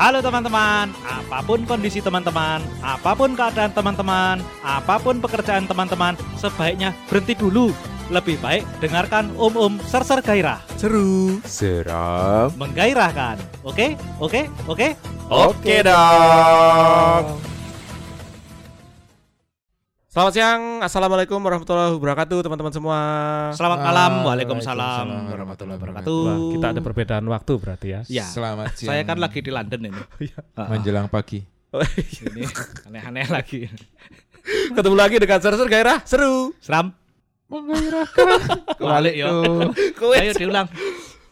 [0.00, 6.96] Halo teman-teman, apa pun kondisi teman-teman, apa pun keadaan teman-teman, apa pun pekerjaan teman-teman, sebaiknya
[7.04, 7.68] berhenti dulu.
[8.08, 10.56] Lebih baik dengarkan Om Om Serser Gairah.
[10.80, 11.36] Seru.
[11.44, 12.48] Seram.
[12.56, 13.44] Menggairahkan.
[13.60, 14.00] Oke?
[14.16, 14.48] Oke?
[14.64, 14.96] Oke?
[15.28, 17.36] Oke dong.
[20.10, 22.98] Selamat siang, assalamualaikum warahmatullahi wabarakatuh teman-teman semua.
[23.54, 24.12] Selamat Ah, malam.
[24.26, 26.18] Waalaikumsalam Waalaikumsalam warahmatullahi wabarakatuh.
[26.26, 28.00] Wah, kita ada perbedaan waktu berarti ya.
[28.10, 28.26] Ya.
[28.26, 28.90] Selamat siang.
[28.90, 30.02] Saya kan lagi di London ini.
[30.58, 30.66] Ah.
[30.66, 31.46] menjelang pagi.
[32.26, 32.42] ini
[32.90, 33.70] aneh-aneh lagi.
[34.74, 36.02] Ketemu lagi dengan Serser Gairah.
[36.02, 36.58] Seru.
[36.58, 36.90] Seram.
[37.46, 38.26] Menggairahkan.
[38.82, 39.30] Balik yo.
[40.18, 40.66] Ayo diulang.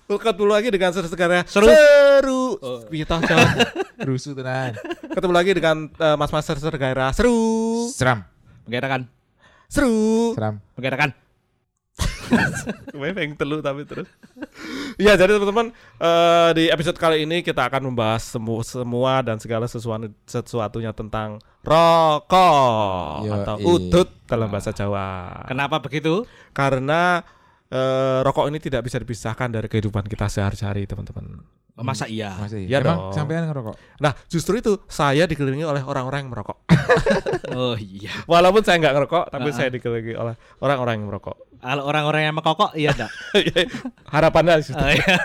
[0.06, 1.42] ketemu lagi dengan Serser Gairah.
[1.50, 1.66] Seru.
[1.66, 2.42] Seru.
[2.62, 2.86] Oh.
[2.86, 3.27] Kita.
[4.06, 4.78] Rusuh tenan.
[5.10, 7.10] Ketemu lagi dengan eh, Mas-mas Serser Gairah.
[7.10, 7.34] Seru.
[7.91, 8.38] Seram.
[8.68, 9.08] Menggairahkan.
[9.72, 10.36] Seru.
[10.36, 10.60] Seram.
[10.77, 11.10] Menggairahkan.
[12.92, 14.05] Gue pengen telu tapi terus.
[15.00, 19.64] Iya, jadi teman-teman eh, di episode kali ini kita akan membahas semu semua dan segala
[19.64, 23.33] sesuatu sesuatunya tentang rokok Yoi.
[23.33, 25.42] atau udut dalam bahasa Jawa.
[25.48, 26.28] Kenapa begitu?
[26.53, 27.25] Karena
[27.72, 31.41] eh, rokok ini tidak bisa dipisahkan dari kehidupan kita sehari-hari, teman-teman.
[31.79, 32.34] Masa iya?
[32.34, 32.65] Masih.
[32.65, 33.15] Iya Emang dong.
[33.15, 33.75] sampean ngerokok?
[33.98, 36.59] Nah, justru itu saya dikelilingi oleh orang-orang yang merokok.
[37.48, 38.09] Oh iya.
[38.25, 39.57] Walaupun saya nggak ngerokok, tapi Uh-uh.
[39.57, 41.37] saya dikelilingi oleh orang-orang yang merokok.
[41.59, 43.11] Kalau orang-orang yang mengkokok iya enggak?
[44.15, 44.73] Harapannya sih.
[44.73, 45.17] Oh, iya.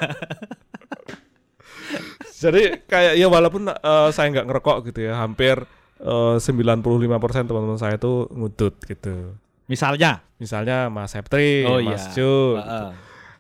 [2.43, 5.63] Jadi kayak ya walaupun eh, saya nggak ngerokok gitu ya, hampir
[5.99, 9.37] eh, 95% teman-teman saya itu ngudut gitu.
[9.65, 10.19] Misalnya.
[10.35, 12.13] Misalnya Mas Septri, Oh Mas iya.
[12.13, 12.59] Jun.
[12.59, 12.89] Heeh.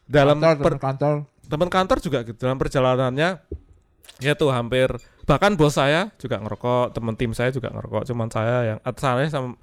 [0.07, 1.13] Dalam kantor, per- kantor.
[1.53, 3.29] Teman kantor juga gitu dalam perjalanannya
[4.17, 4.89] ya tuh hampir
[5.23, 9.53] bahkan bos saya juga ngerokok, teman tim saya juga ngerokok, cuman saya yang asalnya sama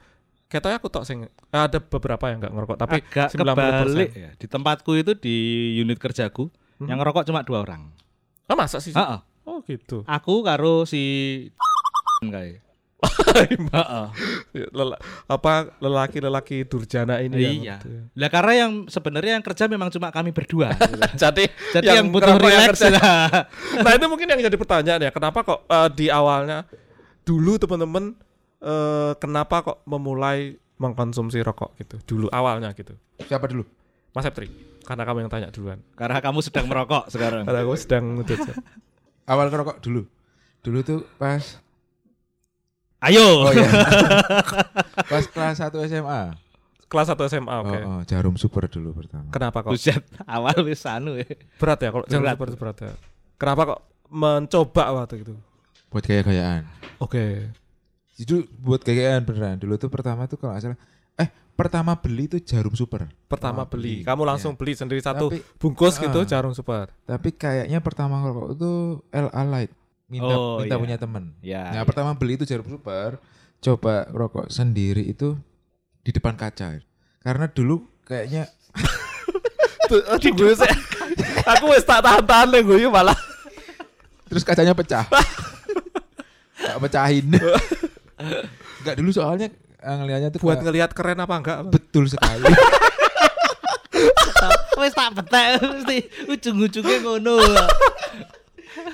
[0.51, 3.39] Ketoknya aku tok sing ada beberapa yang nggak ngerokok, tapi Agak 90%.
[3.39, 4.31] kebalik ya.
[4.35, 5.37] Di tempatku itu di
[5.79, 6.51] unit kerjaku
[6.83, 6.91] Hmm.
[6.91, 7.95] yang ngerokok cuma dua orang.
[8.51, 8.91] Oh, masa sih?
[8.91, 10.03] Oh gitu.
[10.11, 11.47] Aku karo si
[12.19, 12.67] kayak.
[14.71, 17.75] Lela- apa lelaki-lelaki durjana ini yang Iya.
[17.79, 18.03] gitu ya.
[18.17, 20.75] Lah karena yang sebenarnya yang kerja memang cuma kami berdua.
[21.23, 23.29] Jadi, Jadi yang, butuh kenapa yang relax kerja- lah.
[23.85, 26.67] nah itu mungkin yang jadi pertanyaan ya, kenapa kok eh, di awalnya
[27.23, 28.13] dulu teman-teman
[28.61, 33.69] eh, kenapa kok memulai mengkonsumsi rokok gitu dulu awalnya gitu, Siapa dulu?
[34.11, 34.49] Mas Septri?
[34.81, 35.79] Karena kamu yang tanya duluan.
[35.95, 37.47] Karena kamu sedang merokok sekarang.
[37.47, 38.05] Karena aku sedang.
[39.23, 40.03] Awal ngerokok dulu.
[40.67, 41.61] Dulu tuh pas
[43.01, 43.49] Ayo.
[43.49, 43.65] Oh iya.
[45.11, 46.23] pas kelas 1 SMA.
[46.85, 47.79] Kelas 1 SMA, oke.
[47.87, 49.31] Oh, oh, jarum super dulu pertama.
[49.31, 51.25] Kenapa kok Buset, awal wis anu ya.
[51.57, 52.35] berat ya kalau jangan Berat.
[52.37, 52.93] seperti berat ya?
[53.39, 55.35] Kenapa kok mencoba waktu itu?
[55.89, 56.63] Buat gaya-gayaan.
[56.99, 57.49] Oke.
[58.15, 59.57] Itu buat gaya-gayaan beneran.
[59.57, 60.77] Dulu tuh pertama tuh kalau salah
[61.17, 63.07] eh pertama beli tuh jarum super.
[63.25, 64.59] Pertama Pertama beli, beli, kamu langsung iya.
[64.59, 66.03] beli sendiri satu Tapi bungkus Ah.
[66.05, 66.91] gitu jarum super.
[67.07, 68.73] tapi kayaknya pertama ngerokok itu
[69.09, 69.73] LA Light.
[70.11, 70.83] Minta Oh, minta iya.
[70.83, 71.25] punya temen.
[71.39, 71.63] Ya.
[71.71, 73.23] Nah, pertama beli itu jarum super,
[73.63, 75.39] coba rokok sendiri itu
[76.03, 76.83] di depan kaca.
[77.23, 78.51] Karena dulu kayaknya
[79.91, 80.55] Tuh, aduh, gue
[81.55, 83.15] aku wis tak tahan-tahan gue malah.
[84.27, 85.03] terus kacanya pecah.
[86.63, 87.27] Gak pecahin.
[88.79, 89.51] Enggak dulu soalnya
[89.81, 91.59] eh, ngelihatnya tuh Buat ngelihat keren apa enggak?
[91.71, 92.47] betul sekali.
[94.79, 95.99] Wis tak betek mesti
[96.31, 97.37] ujung-ujungnya ngono.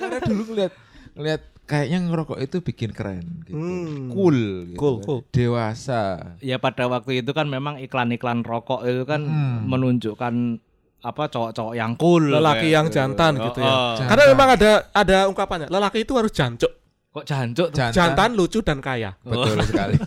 [0.01, 0.73] Karena dulu ngeliat
[1.17, 3.57] ngeliat kayaknya ngerokok itu bikin keren gitu.
[3.57, 4.07] Hmm.
[4.09, 4.39] Cool
[4.69, 4.79] gitu.
[4.79, 5.21] Cool, cool.
[5.29, 6.37] Dewasa.
[6.39, 9.67] ya pada waktu itu kan memang iklan-iklan rokok itu kan Hmm.
[9.67, 10.63] menunjukkan
[11.01, 13.67] apa cowok-cowok yang cool Lelaki yang jantan gitu ya.
[13.67, 14.09] Oh, Jantan.
[14.11, 16.73] Karena memang ada ada ungkapannya, lelaki itu harus jancuk,
[17.11, 17.69] Kok jancuk?
[17.71, 17.95] Jantan.
[17.95, 19.15] jantan, lucu dan kaya.
[19.23, 19.97] Betul sekali.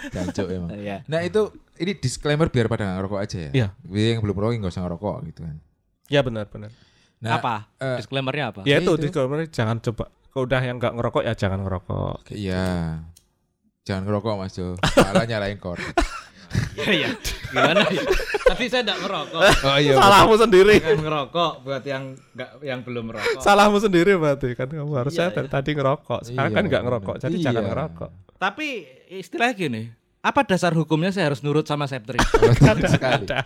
[0.00, 0.70] Jancuk emang.
[0.72, 1.04] Iya.
[1.06, 3.50] Nah itu ini disclaimer biar pada ngerokok aja ya.
[3.52, 3.68] Iya.
[3.84, 5.56] Biar yang belum ngerokok nggak usah ngerokok gitu kan.
[6.08, 6.70] Ya benar benar.
[7.20, 7.54] Nah, apa?
[7.76, 8.60] eh, Disclaimernya apa?
[8.64, 9.02] Ya itu itu.
[9.04, 10.08] disclaimer jangan coba.
[10.30, 12.16] Kalau udah yang enggak ngerokok ya jangan ngerokok.
[12.30, 12.66] Iya.
[13.82, 14.78] Jangan ngerokok Mas Jo.
[14.96, 15.76] Malah nyalain kor.
[16.76, 17.10] Iya iya.
[17.50, 18.02] Gimana ya?
[18.46, 19.40] Tapi saya enggak ngerokok.
[19.60, 19.94] Oh iya.
[19.94, 20.76] Salahmu sendiri.
[20.78, 23.40] Jangan ngerokok buat yang enggak yang belum merokok.
[23.40, 26.20] Salahmu sendiri berarti kan kamu harusnya Iya, dari tadi ngerokok.
[26.24, 27.14] Sekarang Iya, kan enggak ngerokok.
[27.20, 27.44] Jadi Iya.
[27.44, 28.10] jangan ngerokok.
[28.40, 28.66] Tapi
[29.12, 29.82] istilahnya gini,
[30.20, 32.20] apa dasar hukumnya saya harus nurut sama Septri?
[32.60, 32.84] Sekali.
[32.84, 32.92] ada.
[32.92, 33.38] Nggak ada.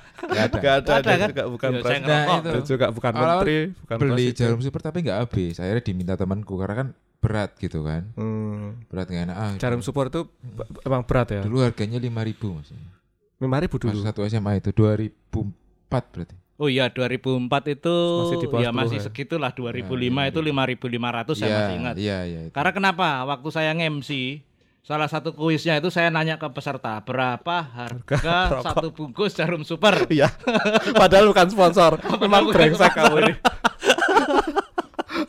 [0.59, 1.29] Enggak ada, Ada dia kan?
[1.31, 1.82] juga bukan Iya.
[2.03, 4.38] Nah, juga bukan Awal-awal menteri, bukan Beli presiden.
[4.43, 5.55] jarum super tapi nggak habis.
[5.62, 6.88] Akhirnya diminta temanku karena kan
[7.23, 8.03] berat gitu kan.
[8.19, 8.82] Hmm.
[8.91, 9.37] Berat nggak enak.
[9.38, 10.26] Ah, Jarum support itu
[10.82, 11.41] emang berat ya.
[11.47, 12.11] Dulu harganya 5000
[12.59, 12.69] Mas.
[13.38, 13.99] Lima ribu dulu.
[14.03, 15.15] satu SMA itu 2004
[15.88, 16.35] berarti.
[16.55, 19.05] Oh iya 2004 itu Masih di ya 10 masih ya.
[19.11, 21.94] segitulah 2005 iya, itu 5500 saya masih ingat.
[21.99, 22.41] Iya, iya.
[22.47, 22.55] itu.
[22.55, 23.26] Karena kenapa?
[23.26, 24.11] Waktu saya nge-MC
[24.84, 28.64] salah satu kuisnya itu saya nanya ke peserta berapa harga rokok.
[28.69, 29.96] satu bungkus jarum super.
[30.12, 30.28] Iya.
[30.92, 31.96] Padahal bukan sponsor.
[32.22, 33.32] Memang brengsek kamu ini.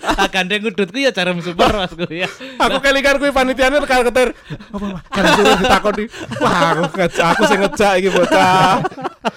[0.06, 2.26] Ah, gandeng ngudutku ya jarum super masku ya.
[2.58, 4.34] Aku kelingan kuwi panitiane tekan ketir.
[4.72, 5.02] Apa Mas?
[5.12, 6.04] Kan suruh ditakoni.
[6.42, 8.82] Wah, aku ngejak aku sing ngejak iki bocah.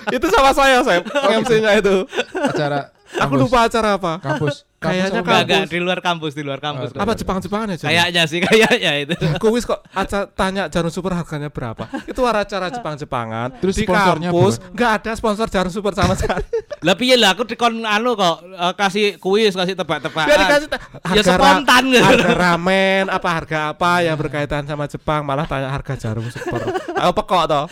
[0.08, 1.00] itu sama saya, saya
[1.34, 2.04] MC-nya itu.
[2.32, 3.40] Acara Aku kampus.
[3.44, 4.12] lupa acara apa.
[4.20, 4.64] kampus.
[4.78, 5.42] Kayaknya Kampus?
[5.42, 6.94] Enggak, di luar kampus, di luar kampus.
[6.94, 7.76] Oh, Apa Jepang-Jepangan ya?
[7.82, 9.14] Kayaknya sih, kayaknya itu.
[9.42, 11.82] Kuis kok aca tanya jarum super harganya berapa?
[12.06, 13.58] Itu acara Jepang-Jepangan.
[13.58, 16.46] Terus di sponsornya kampus nggak ada sponsor jarum super sama sekali.
[16.86, 20.30] Lah piye lah aku dikon anu kok eh, kasih kuis, kasih tebak-tebakan.
[20.30, 20.78] Dia dikasih ta-
[21.10, 22.04] Ya harga ra- spontan gitu.
[22.06, 26.70] harga ramen apa harga apa yang berkaitan sama Jepang malah tanya harga jarum super.
[26.94, 27.64] Aku pekok toh.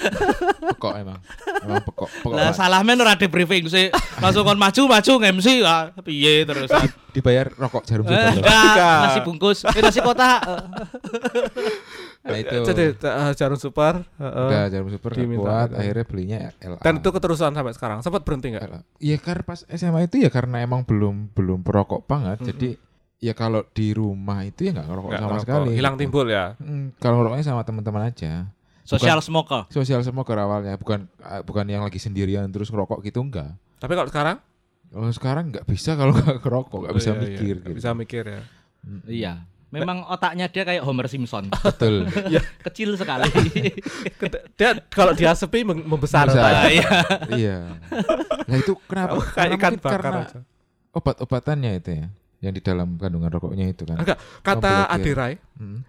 [0.74, 1.22] Pekok emang.
[1.62, 2.10] Emang pekok.
[2.18, 3.94] Pekok Lah salah men ora di briefing sih.
[4.18, 6.66] Langsung kon maju maju nge-MC ah piye terus.
[7.10, 10.40] dibayar rokok jarum Eh, enggak, nasi bungkus, eh, nasi kotak.
[10.42, 10.60] eh.
[12.26, 12.58] Nah itu.
[12.58, 14.02] Jadi eh, jarum super.
[14.18, 14.46] heeh.
[14.50, 15.42] Udah jarum super Diminta.
[15.42, 16.82] kuat, akhirnya belinya LA.
[16.82, 17.98] Dan itu keterusan sampai sekarang.
[18.02, 18.66] Sempat berhenti nggak?
[18.98, 22.42] Iya karena pas SMA itu ya karena emang belum belum perokok banget.
[22.44, 22.74] Jadi
[23.16, 25.46] ya kalau di rumah itu ya nggak ngerokok Nggak sama ngerokok.
[25.46, 25.70] sekali.
[25.78, 26.44] Hilang timbul ya.
[26.58, 28.50] Hmm, kalau ngerokoknya sama teman-teman aja.
[28.82, 29.66] Social smoker.
[29.70, 31.06] Sosial smoker awalnya bukan
[31.42, 33.54] bukan yang lagi sendirian terus ngerokok gitu enggak.
[33.78, 34.36] Tapi kalau sekarang
[34.88, 37.28] Kalau sekarang nggak bisa kalau nggak ngerokok, nggak bisa Oh, iya, iya.
[37.28, 37.78] mikir Nggak gitu.
[37.78, 38.40] bisa mikir ya.
[39.04, 39.32] Iya.
[39.66, 41.50] Memang otaknya dia kayak Homer Simpson.
[41.52, 42.06] Betul.
[42.66, 43.26] Kecil sekali.
[44.54, 46.30] Dia kalau dia sepi mem- membesar.
[46.30, 46.88] Ah, Iya.
[47.30, 47.58] iya.
[48.42, 49.18] Nah itu kenapa?
[49.18, 50.38] Kayak Karena ikan mungkin bakar karena aja.
[50.92, 52.06] obat-obatannya itu ya,
[52.40, 53.98] yang di dalam kandungan rokoknya itu kan.
[53.98, 54.86] Enggak, kata.
[54.88, 55.82] Adirai Hmm.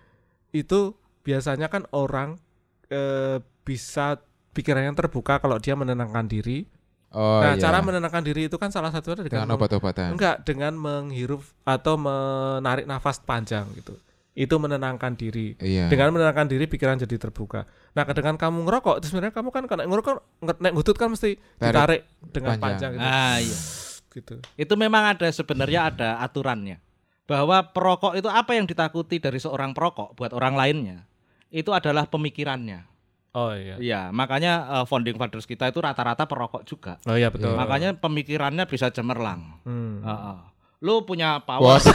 [0.52, 0.92] itu
[1.22, 2.42] biasanya kan orang
[2.88, 4.18] eh, bisa
[4.52, 6.66] pikirannya terbuka kalau dia menenangkan diri.
[7.16, 7.62] Oh nah, iya.
[7.64, 10.12] cara menenangkan diri itu kan salah satunya dengan, dengan obat-obatan.
[10.12, 13.96] enggak dengan menghirup atau menarik nafas panjang gitu.
[14.38, 15.56] Itu menenangkan diri.
[15.58, 15.88] Iya.
[15.88, 17.66] Dengan menenangkan diri pikiran jadi terbuka.
[17.96, 20.14] Nah, dengan kamu ngerokok itu sebenarnya kamu kan kena ngerokok
[20.46, 22.62] nge- nek ngutut kan mesti Tarik ditarik dengan panjang.
[22.62, 23.08] panjang, gitu.
[23.08, 23.58] Ah, iya.
[24.20, 24.36] gitu.
[24.60, 26.78] Itu memang ada sebenarnya ada aturannya.
[27.26, 31.08] Bahwa perokok itu apa yang ditakuti dari seorang perokok buat orang lainnya.
[31.50, 32.97] Itu adalah pemikirannya.
[33.36, 33.76] Oh iya.
[33.78, 36.98] Iya, makanya eh, founding fathers kita itu rata-rata perokok juga.
[37.06, 37.54] Oh iya betul.
[37.54, 39.60] Makanya pemikirannya bisa cemerlang.
[39.66, 40.02] Hmm.
[40.02, 40.38] Heeh.
[40.86, 41.82] Lu punya power.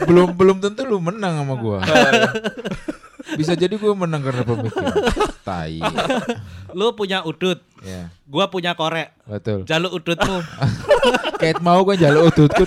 [0.00, 1.78] Belum belum tentu lu menang sama gua.
[3.38, 4.90] Bisa jadi gua menang karena pemikiran.
[5.46, 5.78] Tai.
[6.78, 7.62] Lu punya udut.
[7.86, 9.14] Ya, Gua punya korek.
[9.22, 9.62] betul.
[9.64, 10.42] Jaluk udutmu.
[11.38, 12.64] Kayak mau gua jaluk udutku.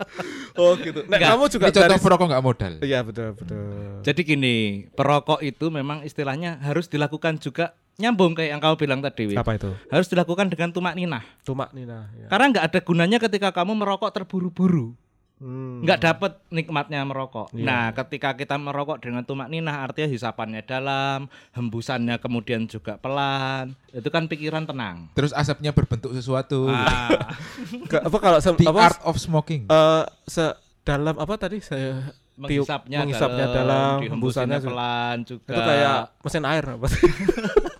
[0.60, 1.04] Oh gitu.
[1.04, 2.72] Nek Enggak, kamu juga Ini contoh dari perokok nggak modal.
[2.80, 3.60] Iya betul betul.
[4.00, 4.56] Jadi gini,
[4.96, 9.32] perokok itu memang istilahnya harus dilakukan juga nyambung kayak yang kau bilang tadi.
[9.32, 9.36] Wi.
[9.36, 9.72] Apa itu?
[9.92, 11.24] Harus dilakukan dengan tumak ninah.
[11.44, 12.08] Tumak Nina.
[12.16, 12.28] Ya.
[12.28, 14.96] Karena nggak ada gunanya ketika kamu merokok terburu-buru.
[15.36, 15.84] Hmm.
[15.84, 17.52] nggak dapat nikmatnya merokok.
[17.52, 17.60] Iya.
[17.62, 23.76] Nah, ketika kita merokok dengan tumak ninah artinya hisapannya dalam, hembusannya kemudian juga pelan.
[23.90, 25.12] Itu kan pikiran tenang.
[25.12, 26.66] Terus asapnya berbentuk sesuatu.
[26.66, 27.36] Ah,
[27.90, 29.68] Ke- apa kalau se- The apa art of smoking.
[29.68, 32.00] eh, se dalam apa tadi saya
[32.38, 35.52] tiup menghisapnya, menghisapnya dalam, dihembusinnya hembusannya pelan juga.
[35.52, 37.00] itu kayak mesin air apa sih?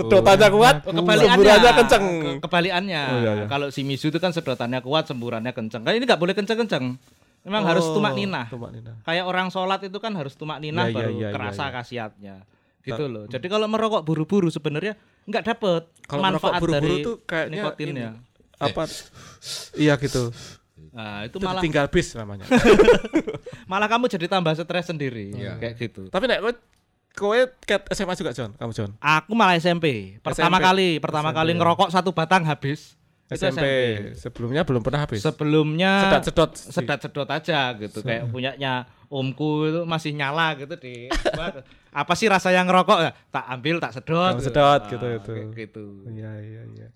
[0.00, 2.04] Sedotannya kuat, kebalikannya semburannya kenceng.
[2.04, 3.46] Ke- kebalikannya Oh, iya, iya.
[3.46, 6.94] kalau si Mizu itu kan sedotannya kuat semburannya kenceng kan ini nggak boleh kenceng-kenceng
[7.40, 8.92] memang harus Oh, tumak ninah Tumak Nina.
[9.02, 11.72] kayak orang sholat itu kan harus tumak ninah Iya, iya, baru iya, iya, kerasa iya.
[11.72, 12.34] khasiatnya
[12.80, 17.14] gitu loh jadi kalau merokok buru-buru sebenarnya nggak dapet Kalau merokok manfaat buru-buru dari tuh
[17.22, 18.10] kayaknya nikotinnya
[18.56, 18.82] Apa?
[19.72, 20.34] Iya gitu.
[20.90, 22.42] nah itu Itu malah tinggal bis namanya.
[23.70, 25.56] malah kamu jadi tambah stres sendiri Iya.
[25.56, 26.40] kayak gitu Tapi nek
[27.18, 28.90] kowe ket SMA juga John, kamu John.
[28.96, 30.64] aku malah SMP pertama SMP.
[30.64, 32.94] kali pertama SMP, kali ngerokok satu batang habis
[33.26, 33.66] Itu SMP.
[34.16, 35.20] Sebelumnya belum pernah habis.
[35.20, 36.50] sebelumnya Sedot-sedot.
[36.54, 41.12] sedot-sedot aja gitu kayak punyanya omku itu masih nyala gitu di
[41.90, 45.32] apa sih rasa yang ngerokok ya tak ambil tak sedot Tak sedot Ah, gitu, itu.
[45.34, 46.88] kayak gitu Iya iya iya.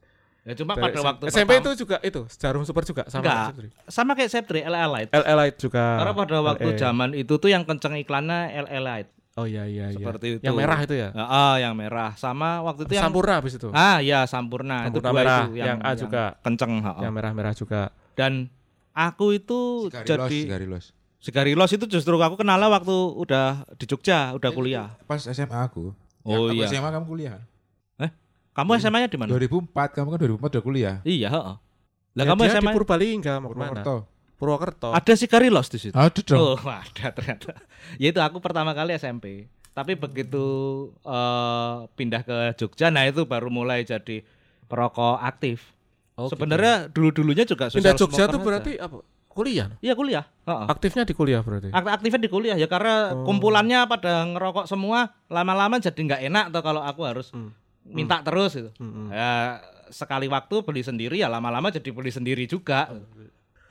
[0.43, 1.07] ya cuma Dari pada SMP.
[1.07, 3.69] waktu SMP pertama- itu juga itu jarum super juga sama enggak Septri.
[3.87, 5.85] sama kayak Septri LL Light LL Light juga.
[5.97, 9.97] karena pada waktu zaman itu tuh yang kenceng iklannya LL Light Oh iya iya iya.
[9.97, 11.09] seperti itu Yang merah itu ya.
[11.12, 13.69] Ah, ah, yang merah sama waktu itu yang Sampurna habis itu.
[13.73, 16.25] ah ya Sampurna, itu Sampurna dua merah, itu yang A juga.
[16.41, 17.81] kenceng ha, Yang merah-merah juga.
[18.12, 18.53] dan
[18.93, 20.85] aku itu Sigarilos, jadi sigarilos.
[21.17, 24.89] Sigarilos itu justru aku kenalnya waktu udah di Jogja, udah kuliah.
[25.07, 25.97] Pas SMA aku.
[26.23, 26.67] Oh, Yang iya.
[26.69, 27.37] SMA kamu kuliah.
[27.97, 28.11] kan?
[28.53, 29.33] Kamu SMA-nya di mana?
[29.33, 30.97] 2004 kamu kan 2004 udah kuliah.
[31.03, 31.57] Iya, heeh.
[32.12, 33.49] Lah Ya, kamu SMA di Purbalingga mau?
[33.49, 33.97] Purwokerto.
[34.42, 34.90] Purwokerto.
[34.90, 35.94] ada Sigarilos di situ.
[35.94, 36.58] Ada dong.
[36.58, 37.54] Oh, ada ternyata.
[37.96, 39.46] Ya itu aku pertama kali SMP.
[39.70, 40.42] Tapi begitu
[41.00, 44.26] eh, pindah ke Jogja, nah itu baru mulai jadi
[44.66, 45.70] perokok aktif.
[46.12, 46.34] Oh, gitu.
[46.34, 48.37] Sebenarnya dulu-dulunya juga Pindah Jogja aja.
[48.37, 49.00] berarti apa?
[49.26, 49.72] Kuliah.
[49.78, 50.28] Iya kuliah.
[50.44, 50.66] Heeh.
[50.68, 51.72] Aktifnya di kuliah berarti.
[51.72, 53.25] Ak- aktifnya di kuliah ya karena Oh.
[53.25, 57.49] kumpulannya pada ngerokok semua lama-lama jadi nggak enak atau kalau aku harus Hmm.
[57.82, 58.68] minta terus gitu.
[58.76, 59.08] Hmm, hmm.
[59.08, 59.32] Ya
[59.88, 62.92] sekali waktu beli sendiri ya lama-lama jadi beli sendiri juga.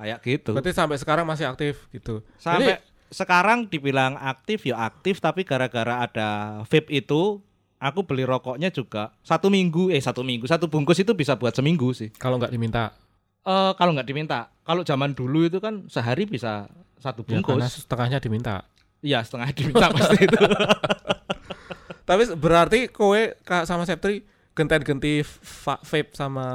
[0.02, 0.52] Kayak gitu.
[0.52, 2.26] Berarti sampai sekarang masih aktif gitu.
[2.36, 6.30] Sampai sekarang dibilang aktif ya aktif tapi gara-gara ada
[6.64, 7.44] vape itu
[7.76, 11.92] aku beli rokoknya juga satu minggu eh satu minggu satu bungkus itu bisa buat seminggu
[11.92, 12.08] sih.
[12.08, 12.96] Jadi kalau nggak diminta,
[13.42, 16.70] Eh kalau nggak diminta, kalau zaman dulu itu kan sehari bisa
[17.02, 17.84] satu ya karena bungkus.
[17.84, 18.64] setengahnya diminta.
[19.02, 20.38] Iya setengah diminta pasti itu.
[22.10, 24.22] Tapi berarti kowe Kak, sama Septri
[24.54, 25.24] genten-genti
[25.66, 26.46] va- vape sama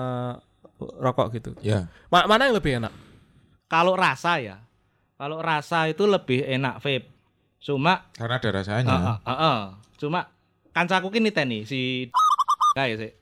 [0.79, 1.51] rokok gitu.
[1.59, 1.89] Ya.
[2.07, 2.93] Ma- mana yang lebih enak?
[3.67, 4.57] Kalau rasa ya,
[5.17, 7.07] kalau rasa itu lebih enak vape.
[7.59, 8.91] Cuma Karena ada rasanya.
[8.95, 9.61] Heeh, heeh.
[9.99, 10.21] Cuma
[10.71, 12.11] kancaku ki niteni si
[12.77, 13.13] kayak sih.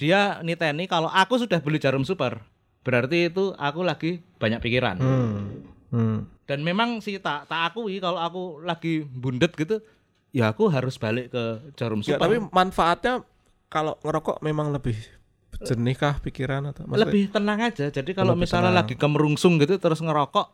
[0.00, 2.40] Dia niteni kalau aku sudah beli jarum super,
[2.82, 4.96] berarti itu aku lagi banyak pikiran.
[4.98, 5.38] Hmm.
[5.92, 6.18] Hmm.
[6.48, 9.84] Dan memang sih tak tak akui kalau aku lagi bundet gitu,
[10.32, 11.44] ya aku harus balik ke
[11.76, 12.24] jarum Ya, super.
[12.24, 13.22] tapi manfaatnya
[13.68, 14.96] kalau ngerokok memang lebih
[15.64, 17.86] jernih kah pikiran atau maksudnya- lebih tenang aja.
[17.88, 18.80] Jadi kalau Lebih misalnya tenang.
[18.82, 20.46] lagi kemerungsung gitu terus ngerokok,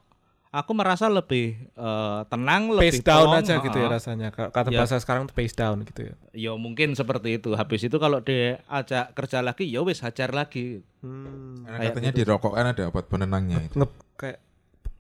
[0.51, 4.29] aku merasa lebih eh, tenang, pace lebih down plong, aja gitu ya rasanya.
[4.29, 4.79] Ka- Kata Ya.
[4.79, 6.15] bahasa sekarang tuh pace down gitu ya.
[6.33, 7.53] Ya mungkin seperti itu.
[7.53, 10.81] Habis itu kalau diajak kerja lagi, ya wis hajar lagi.
[10.99, 11.63] Hmm.
[11.63, 12.19] Karena Kayak katanya gitu.
[12.19, 13.75] di rokok kan ada obat penenangnya itu.
[13.77, 14.39] Nge kayak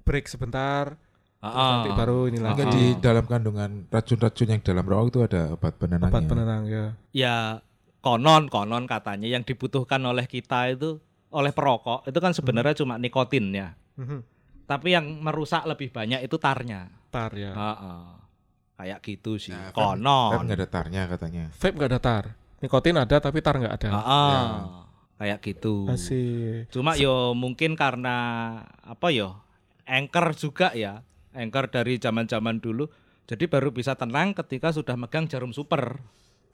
[0.02, 0.84] break sebentar,
[1.38, 1.94] nanti Ah.
[1.94, 2.54] baru ini lagi.
[2.58, 6.10] Enggak di dalam kandungan racun-racun yang dalam rokok itu ada obat penenangnya.
[6.10, 6.84] Obat penenang ya.
[7.10, 7.36] ya
[8.00, 13.74] konon konon katanya yang dibutuhkan oleh kita itu oleh perokok itu kan sebenarnya cuma nikotinnya
[13.94, 14.20] Mhm.
[14.64, 17.50] tapi yang merusak lebih banyak itu tarnya Tar ya.
[17.50, 18.04] Heeh.
[18.74, 21.44] kayak gitu sih Nah, konon Vape nggak ada tarnya katanya.
[21.50, 22.24] Vape nggak ada tar.
[22.58, 23.88] Nikotin ada tapi tar nggak ada.
[23.90, 24.46] Heeh.
[25.18, 26.70] kayak gitu Masih.
[26.70, 28.16] cuma yo mungkin karena
[28.78, 29.34] apa yo
[29.82, 31.02] anchor juga ya
[31.34, 32.86] anchor dari zaman zaman dulu
[33.26, 35.98] jadi baru bisa tenang ketika sudah megang jarum super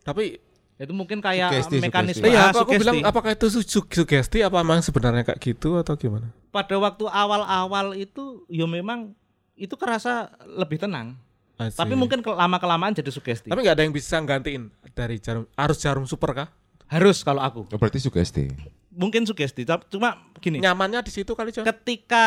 [0.00, 0.40] Tapi
[0.74, 2.34] itu mungkin kayak Sugesti, mekanisme sugesti.
[2.34, 5.78] iya, ah, aku, aku bilang apakah itu su- su- sugesti apa emang sebenarnya kayak gitu
[5.78, 6.34] atau gimana?
[6.50, 9.14] pada waktu awal-awal itu yo memang
[9.54, 11.14] itu kerasa lebih tenang.
[11.54, 11.78] Asik.
[11.78, 13.46] Tapi mungkin lama kelamaan jadi sugesti.
[13.46, 16.48] tapi nggak ada yang bisa gantiin dari jarum harus jarum super kah?
[16.90, 17.62] Harus kalau aku.
[17.70, 18.50] Oh, berarti sugesti.
[18.90, 19.62] Mungkin sugesti.
[19.62, 21.62] Tapi Cuma gini, Nyamannya di situ kali Con.
[21.62, 22.26] ketika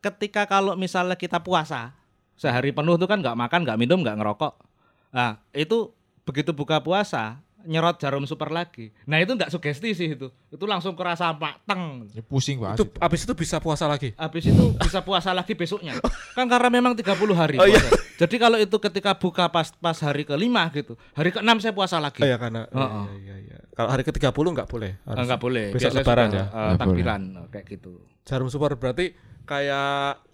[0.00, 1.92] ketika kalau misalnya kita puasa
[2.32, 4.52] sehari penuh itu kan nggak makan, nggak minum, nggak ngerokok.
[5.12, 5.92] Nah itu
[6.24, 8.88] begitu buka puasa nyerot jarum super lagi.
[9.04, 10.32] Nah itu nggak sugesti sih itu.
[10.48, 12.08] Itu langsung kerasa mateng.
[12.10, 12.80] Ya, pusing banget.
[12.80, 12.96] Itu itu.
[12.96, 14.16] abis itu bisa puasa lagi.
[14.16, 16.00] Habis itu bisa puasa lagi besoknya.
[16.36, 17.76] Kan karena memang 30 hari Oh, iya.
[18.16, 22.24] Jadi kalau itu ketika buka pas pas hari kelima gitu, hari keenam saya puasa lagi.
[22.24, 23.04] Oh ya karena iya, Heeh.
[23.04, 23.58] iya, iya, iya.
[23.76, 24.92] Kalau hari ke-30 nggak boleh.
[25.04, 25.18] Harus.
[25.22, 25.64] Enggak boleh.
[25.70, 26.34] Besok Biasanya lebaran ya?
[26.34, 27.22] eh, Nggak takbiran
[27.52, 27.92] kayak gitu.
[28.24, 29.12] Jarum super berarti
[29.44, 30.24] kayak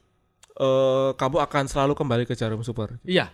[0.55, 3.03] eh kamu akan selalu kembali ke jarum super.
[3.03, 3.29] Iya.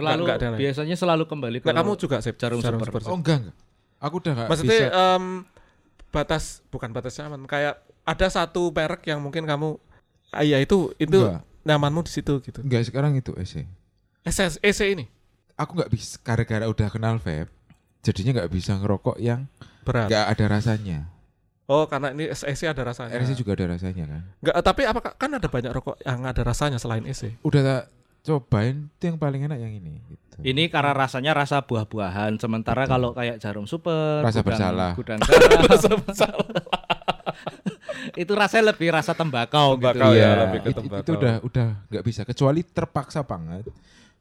[0.00, 0.60] Selalu Nggak- nggak ada lagi.
[0.60, 3.00] biasanya selalu kembali ke Nah, kamu juga sip jarum super.
[3.06, 3.56] Oh enggak enggak.
[4.00, 4.96] Aku udah enggak Maksudnya bisa.
[5.14, 5.24] em,
[6.10, 9.76] batas bukan batas nyaman kayak ada satu merek yang mungkin kamu
[10.30, 11.44] ah, iya itu itu Enggak.
[11.62, 12.58] nyamanmu di situ gitu.
[12.60, 13.68] Enggak sekarang itu EC.
[14.22, 15.06] SS EC ini
[15.54, 17.52] Aku nggak bisa gara-gara udah kenal vape.
[18.00, 19.44] Jadinya nggak bisa ngerokok yang
[19.84, 20.08] berat.
[20.08, 20.98] nggak ada rasanya.
[21.68, 23.12] Oh, karena ini EC ada rasanya.
[23.14, 24.22] RC juga ada rasanya kan.
[24.40, 27.36] Enggak, tapi apakah kan ada banyak rokok yang ada rasanya selain EC?
[27.44, 27.84] Udah
[28.22, 30.00] cobain itu yang paling enak yang ini.
[30.04, 30.36] Gitu.
[30.42, 34.92] Ini karena rasanya rasa buah-buahan, sementara kalau kayak jarum super, Rasa gudang- bersalah.
[34.94, 36.00] gudang garam,
[38.16, 40.16] itu rasanya lebih rasa tembakau, Tembakau gitu.
[40.16, 41.14] ya, Iya, lebih ke itu, itu tembakau.
[41.16, 43.64] udah udah nggak bisa kecuali terpaksa banget.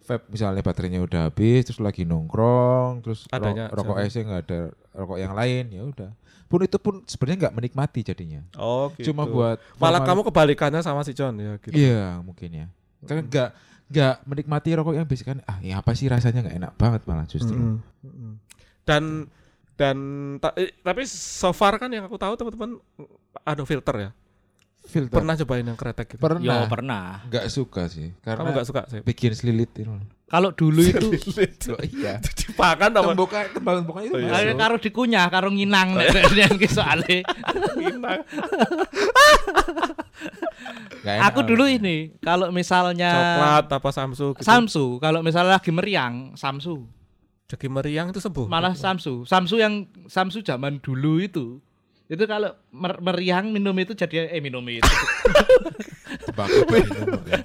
[0.01, 4.09] Vape misalnya baterainya udah habis terus lagi nongkrong terus ro- Adanya rokok jarum.
[4.09, 4.59] EC nggak ada
[4.91, 6.09] rokok yang lain ya udah.
[6.49, 8.41] Pun itu pun sebenarnya nggak menikmati jadinya.
[8.57, 9.13] Oh, gitu.
[9.13, 11.71] Cuma buat malah kamu kebalikannya sama si John ya gitu.
[11.71, 12.67] Iya mungkin ya.
[13.05, 13.49] Kan nggak
[13.89, 17.25] nggak menikmati rokok yang basic kan ah ya apa sih rasanya nggak enak banget malah
[17.25, 17.57] justru.
[17.57, 17.81] Mm-mm.
[18.05, 18.31] Mm-mm.
[18.85, 19.25] Dan
[19.73, 19.97] dan
[20.37, 22.77] ta- eh, tapi so far kan yang aku tahu teman-teman
[23.41, 24.09] ada filter ya.
[24.89, 26.19] Filter Pernah cobain yang kretek gitu.
[26.19, 27.21] pernah Yo pernah.
[27.23, 28.99] nggak suka sih Kamu karena nggak suka sih?
[28.99, 29.85] bikin selilit itu.
[30.25, 31.09] Kalau dulu itu
[31.69, 32.17] Oh, iya.
[32.39, 33.01] Dipakan apa?
[33.07, 34.53] Tembokan tembang-tembokan itu Oh, iya.
[34.53, 37.21] karo dikunyah, karo nginang nek nek ki soalnya.
[40.99, 41.27] Nggak enak.
[41.31, 44.43] Aku dulu ini kalau misalnya Coklat apa Samsu gitu.
[44.43, 46.83] Samsu, kalau misalnya lagi meriang, Samsu.
[47.47, 48.45] Jadi meriang itu sembuh.
[48.45, 49.23] Malah Samsu.
[49.23, 51.63] Samsu yang Samsu zaman dulu itu.
[52.09, 54.81] Itu kalau mer- meriang minum itu jadi eh minum itu.
[56.25, 57.37] tembakau minum, ya.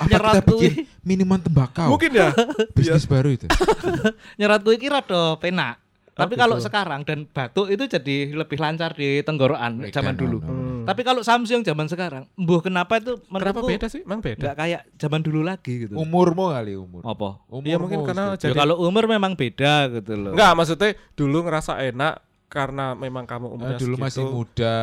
[0.00, 0.72] Apa Nyerot kita bikin
[1.04, 1.92] minuman tembakau?
[1.92, 2.32] Mungkin ya.
[2.72, 3.46] bisnis baru itu.
[4.40, 5.76] Nyerat kuwi ki rada penak.
[6.12, 6.44] Oh, Tapi gitu.
[6.44, 10.36] kalau sekarang dan batuk itu jadi lebih lancar di tenggorokan zaman Breakdown, dulu.
[10.40, 10.52] no, no.
[10.52, 10.84] Hmm.
[10.84, 14.04] Tapi kalau Samsu yang zaman sekarang, mbuh kenapa itu Kenapa beda sih?
[14.04, 14.40] Emang beda.
[14.40, 15.96] nggak kayak zaman dulu lagi gitu.
[15.96, 17.00] Umurmu kali umur.
[17.00, 17.40] Apa?
[17.48, 18.44] Umurmu Iya mungkin karena Ustaz.
[18.44, 20.32] Ya jadi kalau umur memang beda gitu loh.
[20.36, 22.14] Enggak, maksudnya dulu ngerasa enak
[22.52, 24.04] karena memang kamu umurnya dulu segitu.
[24.04, 24.76] masih muda,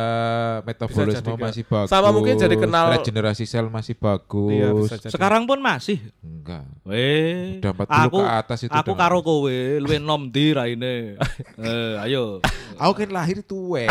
[0.66, 1.86] metabolisme masih bagus.
[1.94, 4.90] Sama mungkin jadi kenal- regenerasi sel masih bagus.
[4.90, 5.06] Iya.
[5.06, 6.02] Sekarang pun masih.
[6.18, 6.66] Enggak.
[6.82, 11.14] Weh, Udah 40 aku ke atas itu aku karo kowe luwih nom ndi raine.
[11.62, 12.42] eh, ayo.
[12.74, 13.86] Aku kan lahir tuwe.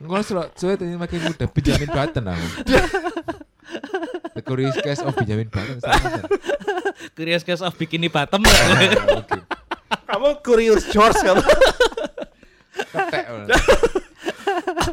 [0.00, 0.24] Enggak
[0.56, 2.48] suwe tadi makin muda Benjamin Button aku.
[4.36, 5.84] The Curious Case of Benjamin Button.
[7.12, 8.40] Curious Case of Bikini Bottom.
[10.06, 11.42] Kamu curious George kamu.
[12.76, 13.24] Ketek.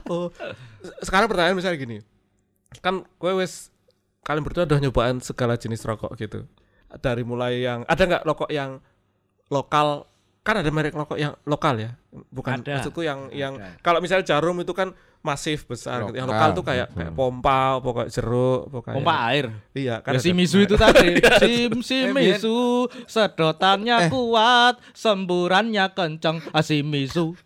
[0.09, 0.27] Oh.
[1.05, 1.97] Sekarang pertanyaan misalnya gini.
[2.81, 3.69] Kan gue wes
[4.23, 6.47] kalian berdua udah nyobain segala jenis rokok gitu.
[7.01, 8.79] Dari mulai yang ada nggak rokok yang
[9.51, 10.07] lokal
[10.43, 12.83] kan ada merek rokok yang lokal ya bukan Ada.
[12.83, 13.79] maksudku yang yang Ada.
[13.79, 14.91] kalau misalnya jarum itu kan
[15.24, 16.13] masif besar gitu.
[16.13, 17.00] yang Lokal, lokal tuh kayak betul.
[17.00, 19.46] kayak pompa pokok jeruk pokoknya Pompa air.
[19.72, 21.08] iya Ya, kan si ada- Misu itu tadi.
[21.42, 22.60] Si, si Eh, Misu
[23.08, 24.10] sedotannya Eh.
[24.10, 26.44] kuat, semburannya kencang.
[26.50, 27.39] Ah, si Misu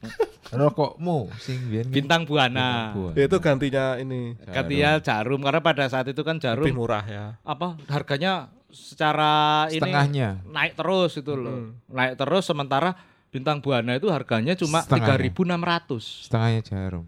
[0.48, 2.92] Rokokmu sing biyen bintang buana.
[2.92, 3.14] Buana.
[3.14, 7.76] itu gantinya ini Gantian jarum karena pada saat itu kan jarum lebih murah ya apa
[7.86, 10.30] harganya secara ini Setengahnya.
[10.46, 11.52] naik terus itu loh.
[11.68, 11.70] Mm.
[11.90, 12.96] Naik terus sementara
[13.28, 15.20] bintang buana itu harganya cuma Setengahnya.
[15.20, 16.26] 3.600.
[16.26, 17.06] Setengahnya jarum.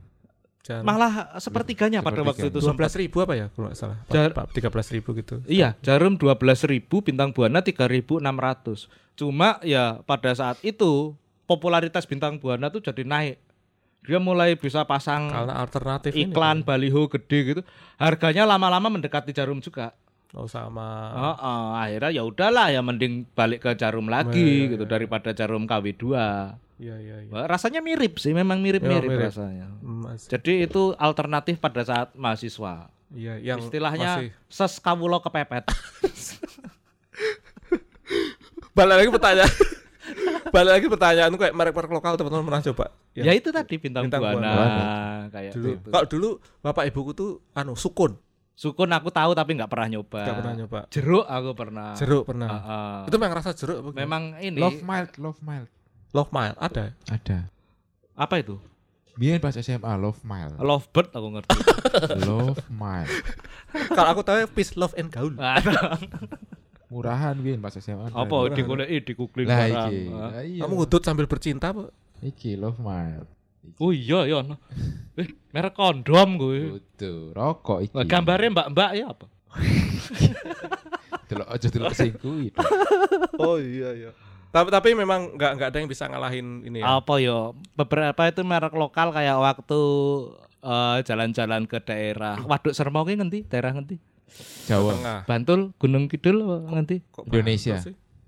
[0.80, 4.70] Malah sepertiganya pada waktu itu dua belas ribu apa ya kalau nggak salah Jar- tiga
[4.70, 8.86] belas ribu gitu Iya, jarum 12.000, bintang buana 3.600.
[9.16, 13.42] Cuma ya pada saat itu popularitas bintang buana tuh jadi naik.
[14.00, 16.68] Dia mulai bisa pasang karena alternatif ini iklan kan.
[16.68, 17.62] baliho gede gitu.
[17.98, 19.92] Harganya lama-lama mendekati jarum juga.
[20.32, 24.92] oh sama Oh, oh, akhirnya ya udahlah ya mending balik ke jarum lagi gitu iya.
[24.94, 26.06] daripada jarum KW2.
[26.79, 29.29] Iya iya iya Wah, Rasanya mirip sih, memang mirip-mirip Ya, mirip.
[29.29, 29.67] rasanya.
[29.79, 32.88] Masih- Jadi itu alternatif pada saat mahasiswa.
[33.09, 35.67] iya yang Istilahnya masih- ses kawulo kepepet.
[38.71, 39.51] balik lagi pertanyaan
[40.55, 44.39] balik lagi pertanyaan kayak merek-merek lokal teman-teman pernah coba Ya, itu tadi bintang, Bintang buana,
[44.50, 44.85] Buana.
[45.29, 45.89] kayak dulu gitu.
[45.89, 48.15] kalau dulu bapak ibuku tuh anu sukun
[48.53, 50.20] Sukun aku tahu tapi nggak pernah nyoba.
[50.22, 51.89] nggak pernah nyoba Jeruk aku pernah.
[51.94, 52.98] jeruk pernah Ah, ah.
[53.03, 54.00] itu memang rasa jeruk apa gimana?
[54.00, 55.68] memang ini Love mild, love mild.
[56.11, 57.45] Love mile ada Ada.
[58.13, 58.57] apa itu?
[59.19, 60.55] Biyen pas SMA love mild.
[60.55, 61.51] Lovebird aku ngerti.
[62.27, 63.11] love mild.
[63.91, 66.00] kalau aku tahu peace love and gaul Ada.
[66.87, 68.09] Murahan biyen pas SMA.
[68.09, 69.91] apa di goleki di googling Lah barang.
[69.91, 70.00] iki.
[70.09, 70.29] Ah.
[70.31, 70.61] Lah iya.
[70.63, 73.27] kamu ngudut sambil bercinta bu Iki love mild.
[73.75, 74.39] Oh iya ya.
[74.39, 74.55] no.
[75.19, 76.79] Eh, merek kondom gue.
[76.79, 77.93] Kudu rokok iki.
[77.93, 79.27] Lah, gambarnya mbak-mbak ya apa?
[81.29, 82.50] Delok aja delok sing kuwi.
[83.37, 84.11] Oh iya iya
[84.50, 87.53] tapi tapi memang nggak nggak ada yang bisa ngalahin ini ya Apa ya?
[87.77, 89.79] Beberapa itu merek lokal kayak waktu
[90.66, 93.40] eh, jalan-jalan ke daerah Waduk Sermo ki ngendi?
[93.46, 94.01] Daerah ngendi?
[94.70, 94.94] Jawa.
[94.98, 97.01] tengah Bantul, Gunung Kidul ngendi?
[97.14, 97.77] Kok Indonesia.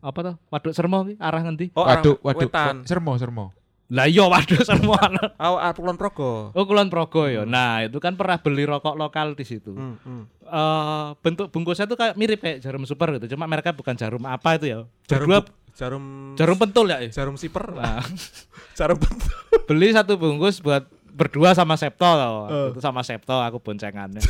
[0.02, 0.36] Apa tuh?
[0.54, 1.74] Waduk Sermo ki arah ngendi?
[1.74, 2.50] oh Waduh, arah waduh.
[2.50, 3.54] wetan Sermo, sermo.
[3.92, 4.96] Lah iya Waduk Sermo.
[4.96, 7.44] oh Kulon Progo Oh Kulon Progo ya.
[7.44, 9.76] Nah, itu kan pernah beli rokok lokal di situ.
[9.76, 10.24] Hmm, hmm.
[10.48, 13.36] Eh, bentuk bungkusnya tuh kayak mirip kayak jarum super gitu.
[13.36, 14.80] Cuma mereka bukan jarum apa itu ya.
[15.12, 17.00] jarum Berdua jarum jarum pentul ya.
[17.00, 17.10] eh?
[17.10, 18.04] jarum siper Nah,
[18.78, 22.72] jarum pentul beli satu bungkus buat berdua sama Septo loh.
[22.72, 24.24] Itu sama Septo aku boncengannya.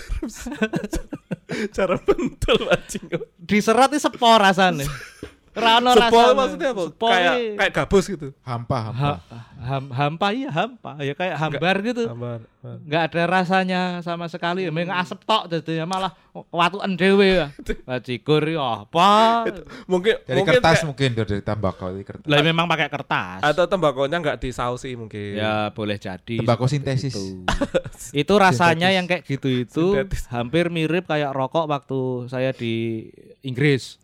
[1.71, 3.06] jarum pentul anjing
[3.38, 4.86] Diserat itu sepo rasanya.
[5.53, 6.83] Rano Sepol maksudnya apa?
[6.85, 8.27] Sepol kayak ini kayak gabus gitu.
[8.41, 9.11] Hampa, hampa.
[9.19, 9.21] ha-
[9.61, 12.07] ham- hampa iya hampa ya kayak hambar gitu.
[12.07, 12.39] Gambar.
[12.61, 16.13] nggak ada rasanya sama sekali ya memang asep tok jadinya malah
[16.47, 17.47] watuan dewe ya
[18.05, 19.49] cikur ya apa
[19.87, 22.21] Mungkin Dari mungkin kertas kayak- mungkin dari tembakau dari kertas.
[22.23, 25.35] lah memang pakai kertas atau tembakonya nggak disausi mungkin.
[25.35, 27.11] ya boleh jadi Tembakau sintesis.
[27.11, 27.41] itu.
[28.21, 28.93] itu rasanya Sintetis.
[28.93, 30.29] yang kayak gitu itu Sintetis.
[30.29, 33.09] hampir mirip kayak rokok waktu saya di
[33.41, 33.97] Inggris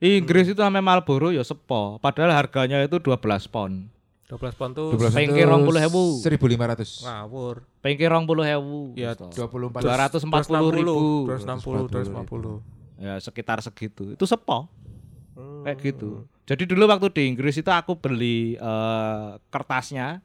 [0.00, 3.92] Inggris itu namanya Marlboro ya sepo padahal harganya itu 12 pound
[4.26, 6.24] 12 pound tuh 12 Pengki itu 20.000.
[6.24, 7.04] 1500.
[7.04, 7.54] ngawur.
[7.82, 12.62] pengki rong puluh hewu Ya, 24 Dua ratus empat puluh ribu 260, 250.
[12.96, 14.70] ya sekitar segitu itu sepo
[15.30, 15.62] Hmm.
[15.64, 16.26] kayak gitu.
[16.44, 20.20] Jadi dulu waktu di Inggris itu aku beli eh, kertasnya,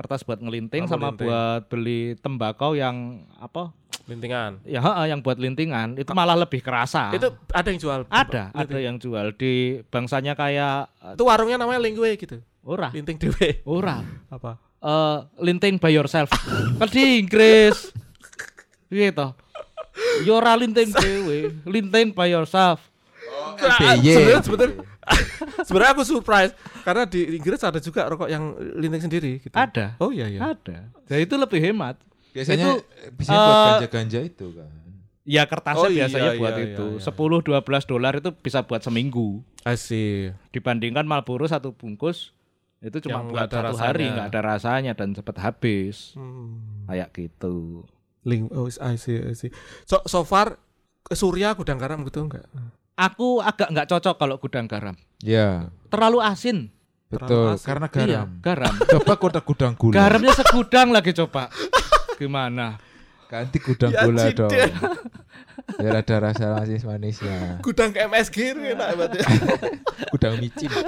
[0.00, 1.28] kertas buat ngelinting Oh, sama ngelinting.
[1.28, 3.76] buat beli tembakau yang apa?
[4.08, 4.64] Lintingan.
[4.64, 7.12] Ya heeh, yang buat lintingan itu malah lebih kerasa.
[7.12, 8.00] Itu ada yang jual.
[8.08, 8.60] ada, Linting.
[8.64, 9.52] ada yang jual di
[9.86, 12.40] bangsanya kayak eh, Itu warungnya namanya Linggue gitu.
[12.60, 13.60] ora, Linting dewe.
[13.62, 14.00] ora.
[14.28, 14.56] Apa?
[14.80, 16.32] Eh, linting by yourself.
[16.74, 17.92] kan di Inggris.
[18.88, 19.36] Piye to?
[20.24, 22.80] Ya ora linting dhewe, linting by yourself.
[23.60, 24.40] LBY.
[24.40, 24.80] Sebenarnya
[25.66, 26.52] sebenarnya aku surprise
[26.84, 29.54] karena di Inggris ada juga rokok yang linting sendiri gitu.
[29.56, 29.96] Ada.
[29.98, 30.52] Oh iya iya.
[30.52, 30.92] Ada.
[31.08, 31.96] Dan itu lebih hemat.
[32.30, 32.86] Biasanya Itu,
[33.16, 34.70] bisa buat eh, ganja-ganja itu kan.
[35.26, 36.86] Ya kertasnya Oh, iya, biasanya iya, buat iya, itu.
[36.98, 37.10] iya.
[37.10, 39.42] 10 12 dolar itu bisa buat seminggu.
[39.62, 40.32] Asih.
[40.50, 42.32] Dibandingkan Marlboro satu bungkus
[42.80, 44.14] Itu cuma Yang buat satu hari rasanya.
[44.16, 46.16] nggak ada rasanya dan cepet habis.
[46.16, 46.86] Hmm.
[46.88, 47.84] Kayak gitu.
[48.24, 49.52] Link oh I see, I see.
[49.84, 50.56] So so far
[51.10, 52.44] Surya gudang garam gitu enggak?
[53.00, 54.92] Aku agak nggak cocok kalau gudang garam.
[55.20, 56.68] Ya, Terlalu asin.
[57.08, 57.56] betul.
[57.56, 57.64] asin.
[57.64, 58.28] Karena Iya, garam.
[58.38, 58.74] garam.
[58.92, 59.94] Coba kota gudang gula.
[59.96, 61.48] Garamnya segudang lagi coba.
[62.14, 62.76] Gimana?
[63.26, 64.52] Ganti gudang Ya, gula dong.
[65.70, 67.62] Biar ada rasa manis manisnya.
[67.62, 69.10] Gudang MSG itu enak banget.
[69.16, 69.24] ya.
[70.12, 70.68] Gudang micin.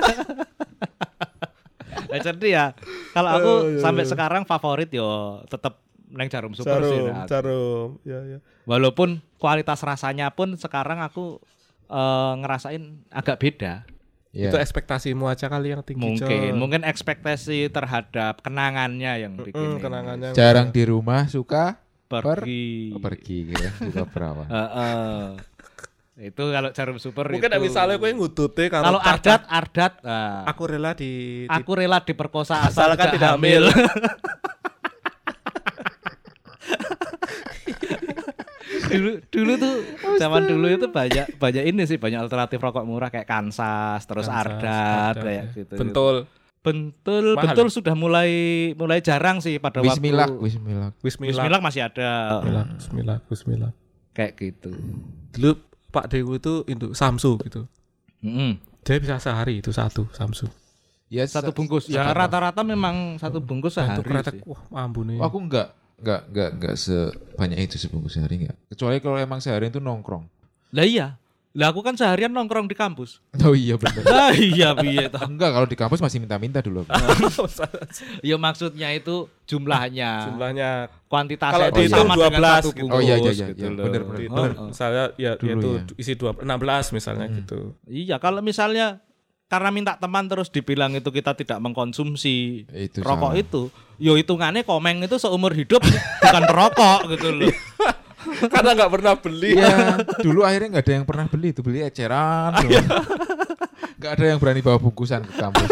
[2.13, 2.65] Nah, jadi ya
[3.13, 4.11] kalau aku Oh, iya, sampai iya.
[4.13, 5.09] sekarang favorit yo
[5.49, 6.93] tetap neng jarum super sih.
[6.93, 7.25] Jarum, nah.
[7.25, 7.89] jarum.
[8.05, 8.39] Ya ya.
[8.65, 11.41] Walaupun kualitas rasanya pun sekarang aku
[11.93, 13.85] eh, ngerasain agak beda.
[14.33, 14.49] Ya.
[14.49, 16.01] Itu ekspektasimu aja kali yang tinggi.
[16.01, 19.79] mungkin mungkin ekspektasi terhadap kenangannya yang bikin Mm, ini.
[19.79, 20.31] kenangannya.
[20.33, 21.77] Jarang di rumah suka
[22.09, 22.93] pergi.
[22.93, 24.49] oh, pergi kira suka perawan.
[24.49, 25.25] Heeh.
[26.23, 27.61] itu kalau jarum super Mungkin itu.
[27.63, 31.09] misalnya ngudute karo kalau cacat, ardat ardat nah, aku rela di,
[31.43, 33.65] di aku rela diperkosa asal Asalkan tidak tidak hamil.
[38.85, 39.75] dulu dulu tuh
[40.17, 44.43] zaman dulu itu banyak banyak ini sih banyak alternatif rokok murah kayak kansas terus Kansas,
[44.43, 45.57] ardat kayak ya.
[45.57, 46.17] gitu bentul.
[46.61, 48.31] bentul Mahal bentul sudah mulai
[48.73, 50.91] mulai jarang sih pada Bismillah, waktu bismillah.
[50.97, 51.35] Bismillah.
[51.35, 52.65] Bismillah masih ada Bismillah.
[52.77, 53.19] Bismillah.
[53.27, 53.71] Bismillah.
[54.13, 54.71] kayak gitu
[55.33, 57.67] Dulu Pak Dewu itu induk Samsu gitu.
[58.21, 58.57] Mm-mm.
[58.81, 60.47] Dia bisa sehari itu satu Samsu.
[61.07, 64.35] Ya satu sa- bungkus ya rata-rata memang satu bungkus Satu sehari kretek.
[64.37, 64.43] sih.
[64.47, 65.19] Wah, ambune.
[65.19, 68.57] Oh, aku enggak enggak enggak enggak sebanyak itu sebungkus sehari enggak.
[68.69, 70.27] Kecuali kalau emang sehari itu nongkrong.
[70.71, 71.09] lah iya
[71.53, 74.01] lah aku kan seharian nongkrong di kampus Oh iya benar.
[74.03, 76.89] lah iya piye toh enggak kalau di kampus masih minta-minta dulu.
[78.25, 80.69] ya maksudnya itu jumlahnya Jumlahnya
[81.07, 82.81] kuantitasnya Kalau itu sama dengan 12 satu gitu.
[82.81, 83.85] bungkus Oh, iya, iya, iya, gitu iya, loh.
[83.85, 84.67] bener, bener, itu Oh, oh.
[84.67, 85.83] misalnya ya Dulu itu ya.
[86.01, 87.37] isi dua 16 misalnya Hmm.
[87.37, 87.59] gitu.
[87.85, 88.87] Iya, kalau misalnya
[89.53, 93.45] karena minta teman terus dibilang itu kita tidak mengkonsumsi Itu rokok salah.
[93.45, 93.63] itu,
[94.01, 95.85] yo hitungannya komeng itu seumur hidup
[96.25, 97.53] bukan perokok gitu loh.
[98.49, 99.53] Karena nggak pernah beli.
[99.61, 102.65] Iya, dulu akhirnya nggak ada yang pernah beli itu beli eceran.
[102.65, 102.81] iya.
[104.01, 105.71] Nggak ada yang berani bawa bungkusan ke kampus.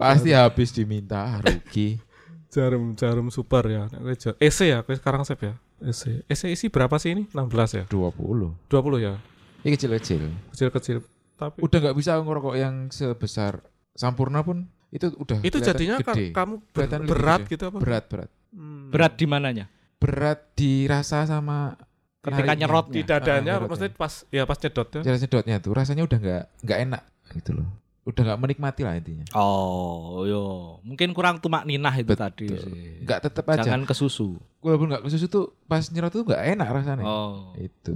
[0.00, 2.00] Pasti habis diminta ah, rugi.
[2.48, 3.92] Jarum jarum super ya.
[4.40, 5.54] EC ya, sekarang sep ya.
[5.84, 6.24] EC.
[6.32, 7.28] EC isi berapa sih ini?
[7.28, 7.84] 16 ya?
[7.92, 8.72] 20.
[8.72, 9.20] 20 ya.
[9.60, 10.32] Ini kecil-kecil.
[10.56, 11.19] Kecil-kecil.
[11.40, 16.30] Tapi Udah nggak bisa ngerokok yang sebesar Sampurna pun itu udah itu jadinya kan gede.
[16.30, 17.50] kamu ber- Kelihatan berat gede.
[17.50, 17.78] gitu apa?
[17.78, 18.90] berat berat Hmm.
[18.90, 19.66] Berat di mananya?
[19.96, 21.78] berat dirasa sama
[22.18, 22.92] Ketika nyerotnya.
[22.92, 25.00] di dadanya Ah, maksudnya pas ya pas nyedot ya.
[25.02, 27.68] Jalan sedotnya tuh rasanya udah nggak nggak enak gitu loh
[28.02, 30.42] udah nggak menikmati lah intinya Oh, yo.
[30.82, 32.18] Mungkin kurang tumak ninah itu Betul.
[32.18, 33.00] tadi sih.
[33.00, 34.34] nggak tetep aja Jangan ke susu.
[34.58, 37.54] walaupun nggak ke susu tuh pas nyerot tuh nggak enak rasanya Oh.
[37.54, 37.94] itu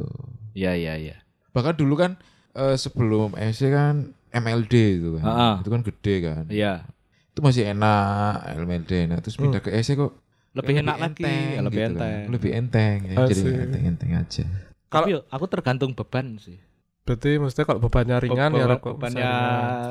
[0.53, 1.17] Iya, iya, iya.
[1.51, 2.15] bahkan dulu kan
[2.55, 3.95] eh, sebelum SC kan
[4.31, 5.55] MLD itu kan Ah, ah.
[5.59, 6.87] itu kan gede kan Iya.
[7.29, 10.15] itu masih enak MLD nah terus pindah ke SC kok
[10.53, 11.91] Lebih enak lagi, ya, lebih gitu kan.
[11.91, 12.23] enteng.
[12.31, 14.45] lebih enteng ya, jadi enteng-enteng aja
[14.87, 16.63] Tapi yo, aku tergantung beban sih.
[17.03, 19.33] Berarti maksudnya kalau bebannya ringan ya Beban- rokok bebannya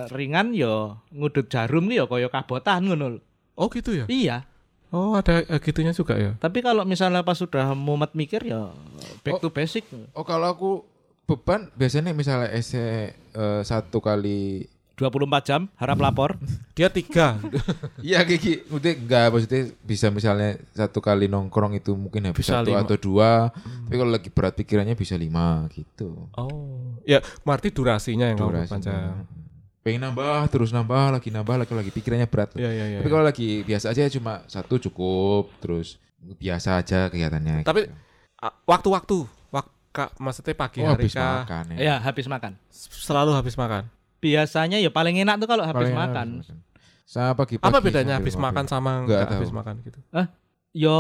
[0.10, 0.47] ringan.
[0.54, 0.76] yo
[1.10, 3.19] ngudut jarum nih yo kaya kabotan ngono.
[3.54, 4.08] Oh gitu ya?
[4.08, 4.47] Iya.
[4.89, 6.38] Oh ada eh, gitunya juga ya?
[6.38, 8.71] Tapi kalau misalnya pas sudah mumet mikir ya
[9.19, 9.41] back Oh.
[9.41, 9.84] to basic.
[10.10, 10.71] oh kalau aku
[11.23, 16.38] beban biasanya misalnya SC eh, satu kali 24 jam harap lapor.
[16.77, 17.41] Dia tiga.
[18.03, 22.69] Iya Kiki, maksudnya enggak maksudnya bisa misalnya satu kali nongkrong itu mungkin habis Bisa satu
[22.69, 22.83] lima.
[22.86, 23.49] atau dua,
[23.88, 26.29] tapi kalau lagi berat pikirannya bisa lima gitu.
[26.36, 26.99] oh.
[27.07, 28.69] Ya, berarti durasinya yang Durasinya.
[28.69, 29.15] panjang.
[29.83, 32.53] Pengen nambah terus nambah lagi nambah lagi lagi pikirannya berat.
[32.55, 32.97] Iya iya iya.
[33.01, 35.97] Tapi kalau lagi biasa aja cuma satu cukup terus
[36.38, 37.65] biasa aja kegiatannya.
[37.65, 39.25] Tapi gitu.
[39.93, 41.45] Wak, maksudnya pagi oh, hari habis kah?
[41.45, 41.77] makan ya.
[41.77, 42.51] Ya, habis makan.
[42.73, 43.88] Selalu habis makan.
[44.17, 46.27] Biasanya ya paling enak tuh kalau habis Paling enak makan.
[46.41, 46.49] habis
[47.06, 47.69] Sama pagi-pagi.
[47.69, 49.99] Apa bedanya habis makan sama Nggak habis makan gitu?
[50.73, 50.97] Yo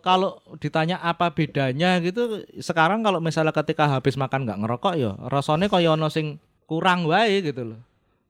[0.00, 5.68] kalau ditanya apa bedanya gitu, sekarang kalau misalnya ketika habis makan nggak ngerokok ya rasanya
[5.68, 7.80] kaya ono sing kurang wae gitu loh.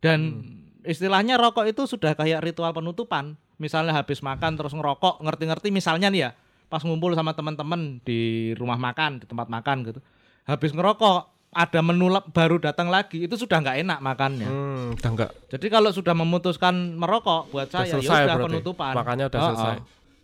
[0.02, 0.42] Dan
[0.82, 3.38] istilahnya rokok itu sudah kayak ritual penutupan.
[3.60, 6.30] Misalnya habis makan terus ngerokok, ngerti-ngerti misalnya nih ya,
[6.70, 10.00] pas ngumpul sama teman-teman di rumah makan, di tempat makan gitu.
[10.46, 11.18] Habis ngerokok
[11.50, 14.46] ada menu baru datang lagi, itu sudah nggak enak makannya.
[14.46, 15.30] Hmm, udah enggak.
[15.50, 18.46] Jadi kalau sudah memutuskan merokok buat Udah saya ya selesai udah berarti.
[18.54, 18.92] penutupan.
[18.94, 19.74] Makanya udah Oh, selesai.
[19.74, 19.78] oh.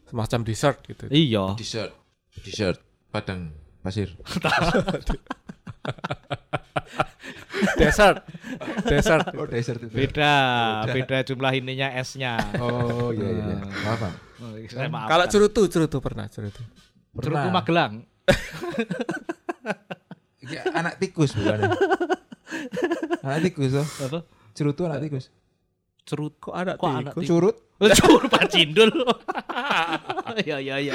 [0.06, 1.04] Semacam dessert gitu.
[1.10, 1.44] Iya.
[1.58, 1.92] Dessert.
[2.38, 2.78] Dessert
[3.10, 3.50] Padang
[3.82, 4.14] pasir.
[7.80, 8.22] dessert.
[8.84, 9.26] dessert.
[9.34, 9.90] Oh, dessert itu.
[9.90, 10.32] Beda,
[10.86, 12.38] beda jumlah ininya S-nya.
[12.60, 13.44] Oh iya iya.
[13.56, 14.10] iya.
[14.36, 15.10] Oh, saya maafkan.
[15.16, 16.60] Kalau cerutu, cerutu pernah cerutu.
[17.20, 18.04] Cerutu Magelang.
[20.46, 21.58] Ya, anak tikus bukan?
[21.58, 21.70] ya?
[23.26, 23.86] anak tikus oh.
[24.06, 24.22] Apa?
[24.54, 25.26] Cerutu anak tikus.
[26.06, 27.02] Cerut Kok ada Kok tikus?
[27.02, 27.26] tikus?
[27.26, 27.56] Curut.
[27.98, 28.90] Curut Pak Cindul.
[30.36, 30.94] Iya iya iya.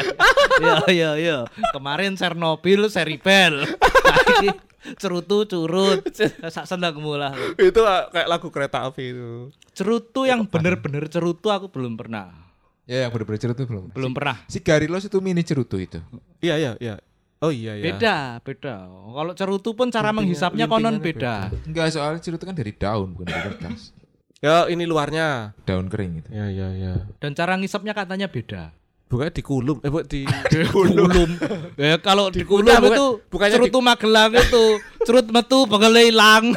[0.62, 1.38] Iya iya iya.
[1.73, 3.65] Kemarin Chernobyl seribel.
[3.89, 4.54] Saiki
[5.01, 6.06] Cerutu curut.
[6.47, 7.34] Sak senengmu lah.
[7.58, 7.82] itu
[8.13, 9.49] kayak lagu kereta api itu.
[9.73, 12.51] Cerutu yang bener-bener cerutu aku belum pernah.
[12.84, 13.86] Ya yang bener-bener cerut itu belum.
[13.91, 14.41] Belum pernah.
[14.46, 16.02] Si Garilos itu mini cerutu itu.
[16.39, 16.96] Iya iya iya.
[17.39, 17.86] Oh iya iya.
[17.88, 18.86] Beda, beda.
[18.88, 21.50] Kalau cerutu pun cara menghisapnya konon beda.
[21.63, 23.94] Enggak soalnya cerutu kan dari daun bukan dari kertas.
[24.38, 25.54] Ya ini luarnya.
[25.63, 26.30] Daun kering gitu.
[26.32, 26.94] Ya ya ya.
[27.17, 28.74] Dan cara ngisapnya katanya beda.
[29.06, 30.24] Bukannya dikulum, eh buat di
[30.74, 31.36] Kulum.
[31.76, 34.63] Ya kalau di kulum Dikunyah, bukan- itu bukannya cerutu Magelang itu
[35.04, 36.56] cerut metu bakal hilang.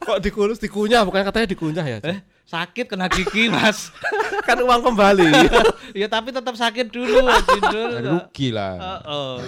[0.00, 1.98] kok dikulus dikunyah, bukan katanya dikunyah ya?
[2.02, 2.18] eh,
[2.54, 3.90] sakit kena gigi, Mas.
[4.48, 5.26] kan uang kembali.
[6.00, 7.26] ya tapi tetap sakit dulu.
[8.14, 9.02] Rugi lah.
[9.06, 9.42] Oh,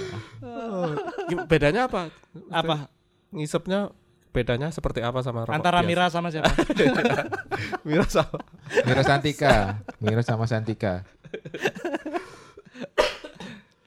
[1.30, 2.10] Gim- Bedanya apa?
[2.50, 2.90] Apa?
[3.30, 3.94] Ngisepnya
[4.34, 5.88] bedanya seperti apa sama rokok Antara biasa?
[5.88, 6.52] Mira sama siapa?
[7.88, 8.36] Mira sama.
[8.84, 9.54] Mira Santika.
[10.02, 11.06] Mira sama Santika.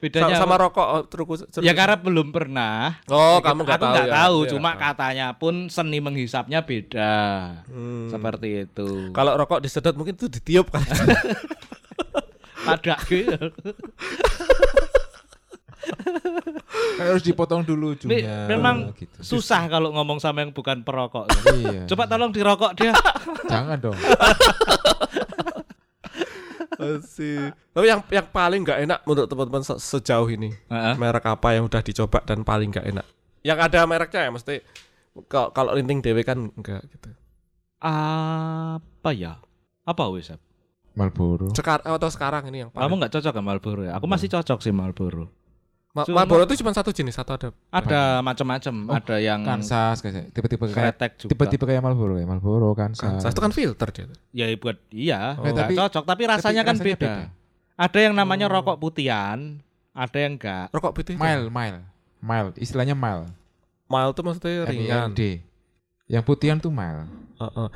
[0.00, 0.64] Bedanya sama, sama apa?
[0.64, 2.96] rokok oh, terus Ya karena belum pernah.
[3.12, 4.14] Oh, Ya, kamu nggak tahu nggak ya?
[4.16, 4.50] tahu, Iya.
[4.56, 7.12] cuma katanya pun seni menghisapnya beda.
[7.68, 8.08] Hmm.
[8.08, 9.12] Seperti itu.
[9.12, 10.80] Kalau rokok disedot mungkin itu ditiup kan.
[13.10, 13.34] Gitu.
[17.00, 18.46] Kan harus dipotong dulu ujungnya.
[18.46, 19.10] memang gitu.
[19.24, 21.26] susah kalau ngomong sama yang bukan perokok.
[21.56, 21.88] Iya.
[21.90, 22.92] Coba tolong dirokok dia.
[23.48, 23.96] Jangan dong.
[27.70, 30.94] Tapi yang yang paling nggak enak menurut teman-teman se- sejauh ini Heeh.
[30.96, 33.06] merek apa yang udah dicoba dan paling nggak enak?
[33.40, 34.54] Yang ada mereknya ya mesti
[35.26, 37.10] kalau kalau linting dewe kan enggak gitu.
[37.80, 39.40] Apa ya?
[39.82, 40.28] Apa wis?
[40.28, 40.40] Sep?
[40.92, 41.54] Marlboro.
[41.54, 42.98] Sekarang atau sekarang ini yang Kamu paling.
[43.00, 43.92] nggak cocok sama Marlboro ya?
[43.96, 45.30] Aku masih cocok sih Marlboro.
[45.90, 47.48] Ma- cuma- Marlboro itu cuma satu jenis atau ada?
[47.68, 48.74] Ada macam-macam.
[48.86, 52.26] Oh, ada yang Kansas kayak tipe-tipe kayak tipe-tipe kayak Marlboro ya.
[52.30, 53.02] Marlboro Kansas.
[53.18, 54.04] Kansas itu kan filter dia.
[54.30, 55.50] Ya buat iya, Oh.
[55.50, 56.04] Tapi- cocok.
[56.06, 57.12] Tapi rasanya Tapi kan rasanya beda.
[57.74, 59.58] Ada yang namanya rokok putihan,
[59.90, 60.70] ada yang enggak.
[60.70, 61.18] Rokok putih.
[61.18, 61.82] Mile, mile.
[62.20, 63.26] Mile, istilahnya mile.
[63.90, 65.10] Mild itu maksudnya ringan.
[65.10, 65.20] MILD.
[66.06, 67.10] Yang putihan tuh mile.
[67.40, 67.68] Heeh.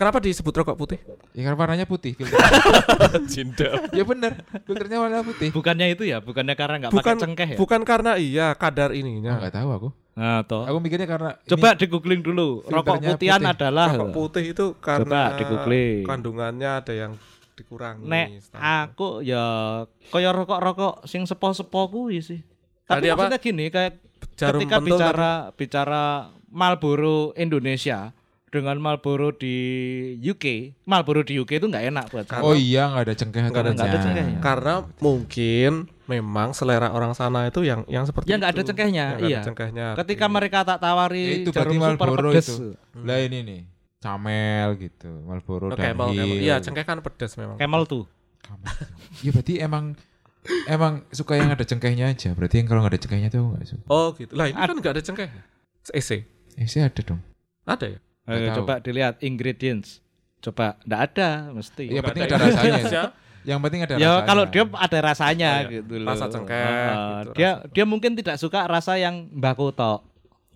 [0.00, 0.98] Kenapa disebut rokok putih?
[1.30, 2.40] Ya kan warnanya putih filter.
[3.28, 3.84] Cinta.
[3.92, 4.32] ya bener,
[4.64, 5.52] filternya warna putih.
[5.52, 7.56] Bukannya itu ya, bukannya karena nggak pakai Bukan cengkeh ya?
[7.60, 9.36] bukan karena iya kadar Oh, ininya.
[9.36, 9.88] enggak tahu aku.
[10.10, 10.64] Nah, toh.
[10.64, 12.64] Aku mikirnya karena Coba di googling dulu.
[12.64, 13.52] Rokok putihan putih.
[13.52, 16.02] adalah Rokok putih itu karena di-googling.
[16.02, 17.12] kandungannya ada yang
[17.52, 18.00] dikurangi.
[18.02, 19.44] nek aku ya
[20.08, 22.40] kaya rokok-rokok sing sepo-sepo kuwi sih.
[22.82, 23.16] Tapi Tadi apa?
[23.28, 23.92] maksudnya gini kayak
[24.34, 26.04] Jarum ketika bicara bicara
[26.50, 28.16] Marlboro Indonesia
[28.50, 29.54] dengan Marlboro di
[30.18, 32.42] UK, Marlboro di UK itu nggak enak buat saya.
[32.42, 34.38] Oh iya nggak ada cengkeh Nggak ada- nggak ada cengkehnya.
[34.40, 35.72] Karena mungkin
[36.04, 38.68] memang selera orang sana itu yang yang seperti Ya nggak ada itu.
[38.68, 39.40] cengkehnya, Yang nggak ada iya.
[39.40, 39.86] cengkehnya.
[39.96, 42.48] Ketika mereka tak tawari Ya, itu jarum berarti super Marlboro pedes.
[42.48, 42.66] itu.
[43.00, 43.60] Lah ini nih,
[43.98, 46.38] Camel gitu, Marlboro Oh, dan Camel, Camel.
[46.40, 47.54] Iya, cengkeh kan pedas memang.
[47.54, 48.04] Camel tuh.
[49.20, 49.94] Ya berarti emang
[50.66, 52.34] emang suka yang ada cengkehnya aja.
[52.34, 53.84] Berarti yang kalau nggak ada cengkehnya tuh nggak suka.
[53.86, 54.32] Oh gitu.
[54.34, 55.28] Lah ini kan nggak ada cengkeh.
[55.92, 56.10] EC.
[56.60, 57.22] Sih ada dong.
[57.62, 57.98] Ada ya?
[58.26, 58.56] Eh, tahu.
[58.60, 60.00] coba dilihat ingredients.
[60.38, 61.84] Coba nggak ada mesti.
[61.84, 63.02] Iya, Nggak penting ada rasanya.
[63.40, 64.26] Yang penting ada ya rasanya.
[64.26, 65.70] kalau dia ada rasanya Oh, iya.
[65.72, 66.08] gitu loh.
[66.08, 66.84] Rasa cengkeh Ah,
[67.24, 67.68] gitu, dia rasa.
[67.70, 70.00] dia mungkin tidak suka rasa yang baku tok.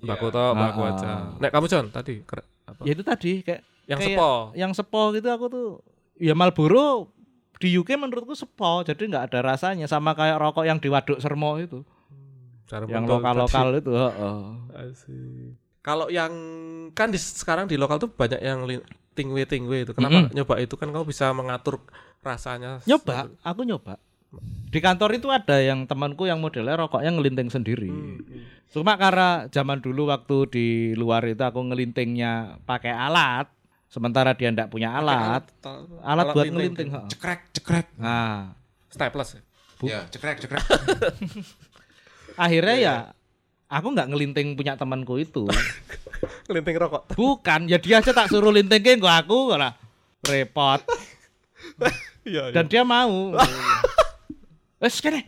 [0.00, 1.06] Baku toh, baku Ah, aja.
[1.06, 1.20] ah.
[1.38, 2.80] Nek kamu John tadi apa?
[2.80, 4.30] Ya itu tadi kayak yang kayak sepo.
[4.52, 5.68] Yang sepo gitu aku tuh
[6.14, 7.08] ya Marlboro
[7.56, 11.56] di UK menurutku sepo jadi nggak ada rasanya sama kayak rokok yang di Waduk Sermo
[11.56, 11.80] itu
[12.66, 13.80] Jarum yang pentol lokal-lokal tadi.
[13.80, 14.38] itu heeh.
[14.74, 15.52] Asik.
[15.84, 16.32] Kalau yang
[16.90, 18.64] kan di, sekarang di lokal tuh banyak yang
[19.12, 19.92] tingwe tingwe itu.
[19.92, 20.32] Kenapa Mm-mm.
[20.32, 21.78] nyoba itu kan kamu bisa mengatur
[22.18, 22.80] rasanya.
[22.82, 24.00] nyoba aku nyoba
[24.66, 28.18] di kantor itu ada yang temanku yang modelnya rokoknya ngelinting sendiri Hmm.
[28.66, 33.46] cuma karena zaman dulu waktu di luar itu aku ngelintingnya pakai alat
[33.86, 37.08] sementara dia ndak punya alat Alat, alat, buat ngelinting heeh.
[37.12, 37.86] cekrek cekrek.
[37.94, 38.56] nah
[38.90, 39.42] Staples ya.
[39.84, 40.64] Ya cekrek cekrek.
[42.36, 42.96] akhirnya Iya, ya
[43.66, 45.44] aku nggak ngelinting punya temanku itu
[46.48, 47.02] Ngelinting rokok.
[47.12, 49.72] bukan ya dia aja tak suruh lintingin kok aku lah
[50.22, 50.80] repot
[52.24, 52.48] Iya.
[52.50, 53.36] dan dia mau
[54.84, 55.24] Wes kene.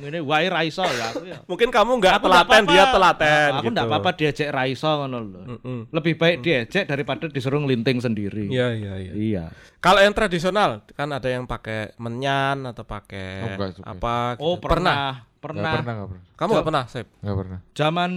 [0.00, 1.36] Ngene wae ra iso ya aku ya.
[1.50, 3.50] Mungkin kamu nggak telaten, dia telaten.
[3.60, 3.74] Aku gitu.
[3.76, 5.40] nggak apa-apa diajak ra iso ngono lho.
[5.44, 5.78] Mm-mm.
[5.92, 8.48] Lebih baik diajak daripada disuruh ngelinting sendiri.
[8.48, 9.12] Iya iya iya.
[9.12, 9.44] Iya.
[9.84, 14.16] Kalau yang tradisional kan ada yang pakai menyan atau pakai Oh, enggak apa?
[14.40, 14.64] Oh, gitu.
[14.72, 14.96] pernah.
[14.96, 15.72] Nggak Pernah.
[15.76, 16.24] pernah nggak pernah.
[16.40, 17.06] Kamu nggak pernah, Sep?
[17.20, 17.58] Nggak pernah.
[17.76, 18.10] Zaman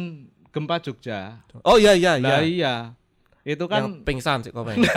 [0.56, 1.20] gempa Jogja.
[1.68, 2.40] Oh iya iya iya.
[2.40, 2.76] Iya.
[3.44, 4.80] Itu yang kan pingsan sih komen.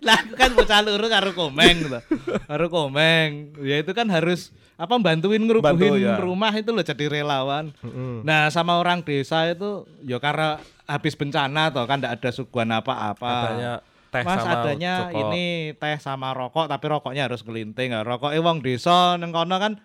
[0.00, 1.98] lah aku kan bocah luru karo komeng gitu.
[2.48, 3.52] Karo komeng.
[3.60, 6.16] Ya itu kan harus apa bantuin ngerubuhin Bantu, ya.
[6.16, 7.68] rumah itu loh jadi relawan.
[7.84, 8.24] Mm-mm.
[8.24, 10.56] Nah, sama orang desa itu ya karena
[10.88, 13.34] habis bencana toh kan enggak ada suguhan apa-apa.
[13.52, 13.72] Adanya
[14.10, 17.92] teh Mas sama adanya ini teh sama rokok tapi rokoknya harus kelinting.
[17.92, 19.78] Nah, Rokok wong desa neng kono kan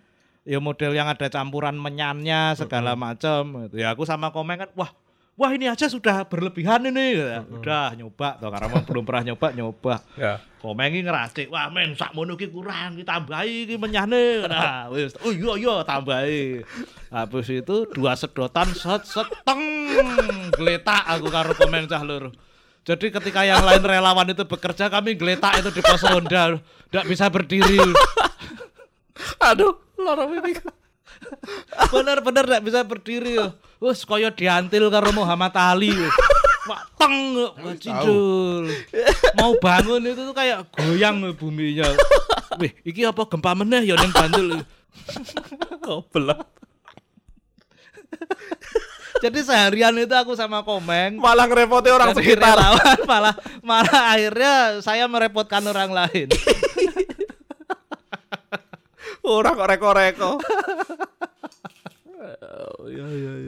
[0.47, 3.67] ya model yang ada campuran menyannya segala macam.
[3.75, 4.95] Ya aku sama komen kan wah
[5.35, 7.19] wah ini aja sudah berlebihan ini.
[7.19, 9.95] Ya, Udah nyoba toh karena belum pernah nyoba nyoba.
[10.15, 10.39] Ya.
[10.63, 14.49] Komen iki ngerasik, wah men sak mono ki kurang, ki tambahi ki menyane.
[14.49, 16.65] Nah, wis oh iya iya tambahi.
[17.13, 19.61] Habis itu dua sedotan set seteng
[20.55, 22.33] geletak aku karo komen cah lur.
[22.85, 26.61] Jadi ketika yang lain relawan itu bekerja kami geletak itu di pos ronda,
[26.93, 27.81] tidak bisa berdiri.
[29.41, 30.53] Aduh, lorong ini.
[31.89, 33.41] Bener-bener tidak bisa berdiri.
[33.79, 35.91] Wes koyo diantil karo Muhammad Ali.
[36.65, 37.37] Wah, teng,
[37.77, 38.65] cidul.
[39.37, 41.85] Mau bangun itu tuh kayak goyang buminya.
[42.57, 44.63] Wih, iki apa gempa meneh ya ning Bantul.
[45.83, 46.49] Goblok.
[49.21, 52.55] Jadi seharian itu aku sama Komeng Malah ngerepoti orang jadi sekitar.
[52.59, 56.27] relawan, malah malah akhirnya saya merepotkan orang lain.
[59.25, 60.31] Orang kok reko-reko.
[62.45, 63.44] Oh, Iya iya iya.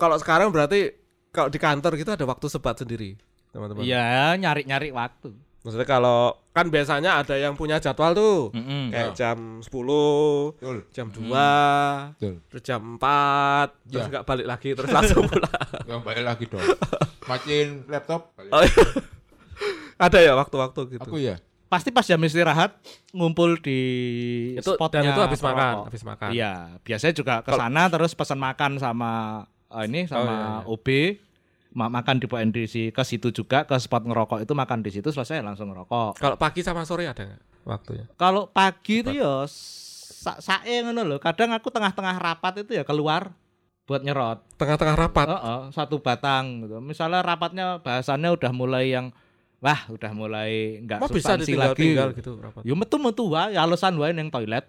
[0.00, 0.96] Kalau sekarang berarti
[1.30, 3.20] kalau di kantor gitu ada waktu sebat sendiri,
[3.52, 3.84] teman-teman.
[3.84, 5.30] Iya, nyari-nyari waktu.
[5.60, 8.48] Maksudnya kalau kan biasanya ada yang punya jadwal tuh.
[8.56, 8.88] Mm-mm.
[8.88, 10.76] Kayak jam 10, Betul.
[10.88, 11.20] jam 2,
[12.16, 12.34] Betul.
[12.48, 14.08] terus jam 4, terus Ya.
[14.08, 15.52] nggak balik lagi terus langsung pulang.
[15.92, 16.64] Yang balik lagi dong.
[17.28, 18.32] Matiin laptop.
[18.34, 18.50] balik.
[18.50, 18.84] Oh, iya.
[20.08, 21.04] ada ya waktu-waktu gitu.
[21.04, 21.36] Aku ya.
[21.68, 22.74] Pasti pas jam istirahat
[23.14, 23.78] ngumpul di
[24.58, 26.28] itu spotnya dan itu habis makan, habis makan.
[26.34, 30.88] Iya, biasanya juga ke sana terus pesan makan sama eh, ini sama Oh, iya, OB
[31.72, 35.40] ma- makan di PNDC ke situ juga ke spot ngerokok itu makan di situ selesai
[35.40, 36.18] langsung ngerokok.
[36.18, 38.06] Kalau pagi sama sore ada nggak waktunya?
[38.14, 41.18] Kalau pagi itu ya sa sae ngono loh.
[41.18, 43.32] Kadang aku tengah-tengah rapat itu ya keluar
[43.86, 44.42] buat nyerot.
[44.54, 45.26] Tengah-tengah rapat.
[45.26, 46.78] Heeh, satu batang gitu.
[46.78, 49.10] Misalnya rapatnya bahasannya udah mulai yang
[49.58, 52.18] wah, udah mulai bisa substansi ditinggal-tinggal lagi.
[52.18, 52.62] gitu rapat.
[52.62, 54.66] Ya metu-metu wae, alasan wae neng toilet.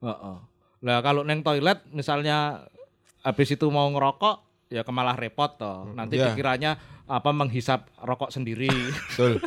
[0.00, 0.36] Heeh.
[0.82, 2.66] Lah kalau neng toilet misalnya
[3.22, 5.86] habis itu mau ngerokok ya kemalah repot toh.
[5.88, 5.94] Hmm.
[5.98, 6.32] Nanti Ya.
[6.32, 6.72] pikirannya
[7.06, 8.70] apa menghisap rokok sendiri.
[9.10, 9.38] Betul.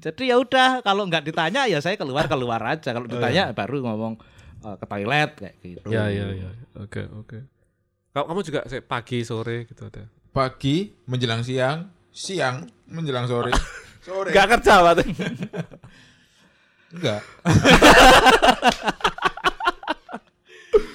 [0.00, 2.96] Jadi ya udah kalau nggak ditanya ya saya keluar keluar aja.
[2.96, 4.16] Kalau ditanya baru ngomong
[4.64, 5.88] eh, ke toilet kayak gitu.
[5.92, 6.50] Ya ya ya.
[6.80, 7.38] Oke oke.
[8.10, 10.08] Kamu kamu juga pagi sore gitu ada.
[10.30, 13.52] Pagi menjelang siang, siang menjelang sore.
[14.00, 14.32] Sore.
[14.32, 15.04] Enggak kerja berarti.
[16.96, 17.20] Enggak.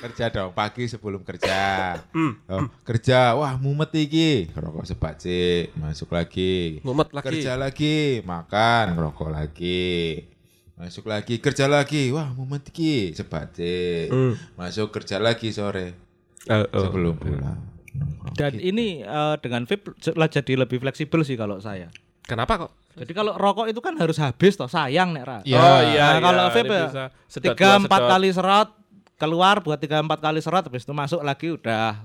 [0.06, 1.98] kerja dong pagi sebelum kerja.
[2.46, 4.54] Oh, kerja, wah mumet iki.
[4.54, 6.78] Rokok sebat sih, masuk lagi.
[6.86, 7.26] Mumet lagi.
[7.26, 10.22] Kerja lagi, makan, ngerokok lagi.
[10.78, 12.14] Masuk lagi, kerja lagi.
[12.14, 14.06] Wah, mumet iki, sebat sih.
[14.14, 14.38] Hmm.
[14.54, 16.06] Masuk kerja lagi sore
[16.46, 16.84] Oh, oh.
[16.86, 17.58] sebelum pulang.
[18.38, 21.90] Dan ini eh, dengan vape jadi lebih fleksibel sih kalau saya.
[22.26, 22.72] Kenapa kok?
[22.96, 25.38] Jadi kalau rokok itu kan harus habis toh sayang nek Ra.
[25.42, 25.58] Iya.
[25.58, 26.06] oh iya.
[26.16, 28.70] Nah, kalau iya, vape ini ya, bisa sedot Tiga empat kali serot
[29.16, 32.04] keluar buat tiga empat kali serot habis itu masuk lagi udah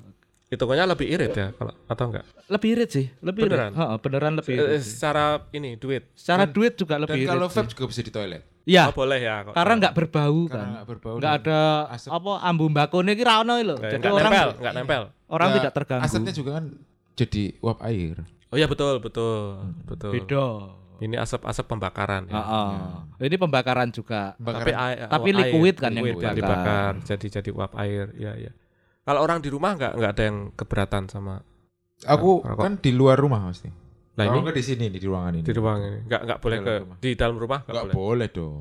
[0.48, 2.26] Hitungannya lebih irit ya kalau atau enggak?
[2.48, 3.70] lebih irit sih, lebih Beneran?
[3.70, 3.78] irit.
[3.78, 4.80] Heeh, beneran lebih Eh, irit.
[4.80, 4.90] sih.
[4.92, 6.02] secara ini duit.
[6.12, 7.54] Secara duit juga Dan lebih kalau irit.
[7.54, 8.42] vape juga bisa di toilet.
[8.60, 9.54] Iya, Oh boleh ya kok.
[9.54, 10.66] karena nggak berbau Karena kan.
[10.72, 12.10] nggak berbau Nggak dan ada asap.
[12.10, 13.76] apa ambu mbakone iki ra ono lho.
[13.78, 15.02] Jadi nggak orang nempel, nggak nempel.
[15.28, 16.04] orang Nggak, tidak terganggu.
[16.04, 16.64] Asapnya juga kan
[17.14, 18.16] jadi uap air.
[18.50, 19.38] Oh iya betul betul
[19.84, 20.10] betul.
[20.12, 20.46] Beda.
[21.00, 22.36] Ini asap-asap pembakaran ya.
[22.36, 22.72] Heeh.
[23.24, 24.36] Ini pembakaran juga.
[24.36, 26.36] Tapi air, Tapi oh, liquid air, kan yang liquid dibakar.
[26.36, 26.92] dibakar.
[27.02, 28.04] Jadi jadi uap air.
[28.14, 28.52] Iya iya.
[29.00, 31.40] Kalau orang di rumah nggak nggak ada yang keberatan sama
[32.02, 32.60] Aku Rokok.
[32.60, 33.68] kan di luar rumah pasti.
[34.10, 34.44] Nah, Kalau ini?
[34.44, 35.42] nggak di sini di ruangan ini.
[35.42, 35.98] di ruang ini.
[36.04, 36.96] Nggak nggak boleh ke rumah.
[36.96, 37.94] di dalam rumah nggak Nggak boleh.
[37.96, 38.56] boleh dong.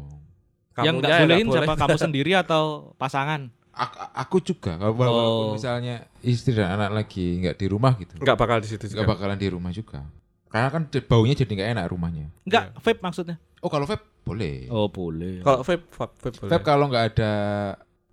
[0.79, 1.55] yang Kamunya nggak ya bolehin boleh.
[1.59, 2.63] siapa kamu sendiri atau
[2.95, 3.41] pasangan?
[3.69, 5.51] Aku, aku juga kalau Oh.
[5.51, 9.07] misalnya istri dan anak lagi nggak di rumah gitu, Nggak bakal di situ nggak juga.
[9.09, 10.03] bakalan di rumah juga.
[10.49, 12.25] Karena kan baunya jadi nggak enak rumahnya.
[12.43, 13.37] Enggak, vape maksudnya.
[13.61, 14.65] Oh kalau vape boleh.
[14.67, 15.41] Oh, boleh.
[15.41, 16.51] Kalau vape vape, vape boleh.
[16.51, 17.31] Vape kalau nggak ada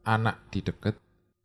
[0.03, 0.95] anak di deket,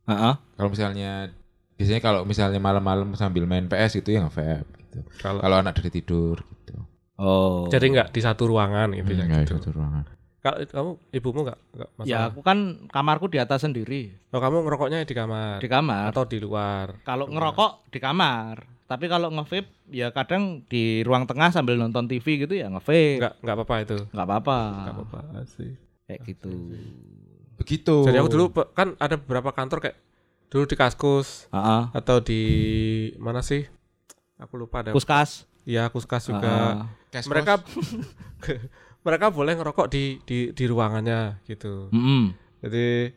[0.04, 0.34] Heeh.
[0.54, 1.32] kalau misalnya
[1.74, 4.68] biasanya kalau misalnya malam-malam sambil main PS itu ya nggak vape.
[4.78, 4.98] Gitu.
[5.18, 6.76] Kalau Kalau anak dari tidur gitu.
[7.16, 7.70] Oh.
[7.70, 9.54] jadi nggak di satu ruangan gitu ya Hmm, nggak gitu.
[9.58, 10.04] satu ruangan.
[10.42, 12.10] Kalau kamu ibumu nggak nggak masalah.
[12.10, 12.58] Ya, aku kan
[12.90, 16.10] kamarku di atas sendiri, Oh, kamu ngerokoknya di kamar di kamar.
[16.10, 16.98] atau di luar?
[17.06, 18.56] Kalau ngerokok di kamar.
[18.92, 23.24] Tapi kalau nge-vape ya kadang di ruang tengah sambil nonton TV gitu ya nge-vape.
[23.24, 23.98] Nggak nggak apa-apa itu.
[24.12, 24.58] Nggak apa-apa.
[24.68, 25.72] Nggak apa-apa sih.
[26.04, 26.52] Kayak gitu.
[27.56, 27.96] Begitu.
[28.04, 28.44] Jadi aku dulu
[28.76, 29.96] kan ada beberapa kantor kayak
[30.52, 31.82] dulu di Kaskus Heeh.
[31.96, 32.42] atau di
[33.16, 33.64] mana sih?
[34.36, 34.92] Aku lupa ada.
[34.92, 35.48] Kuskas.
[35.64, 36.52] Iya, Kuskas juga.
[36.52, 36.76] Heeh.
[37.16, 37.64] Cash mereka
[39.08, 41.88] mereka boleh ngerokok di di di ruangannya gitu.
[41.96, 42.36] Mm-mm.
[42.60, 43.08] Jadi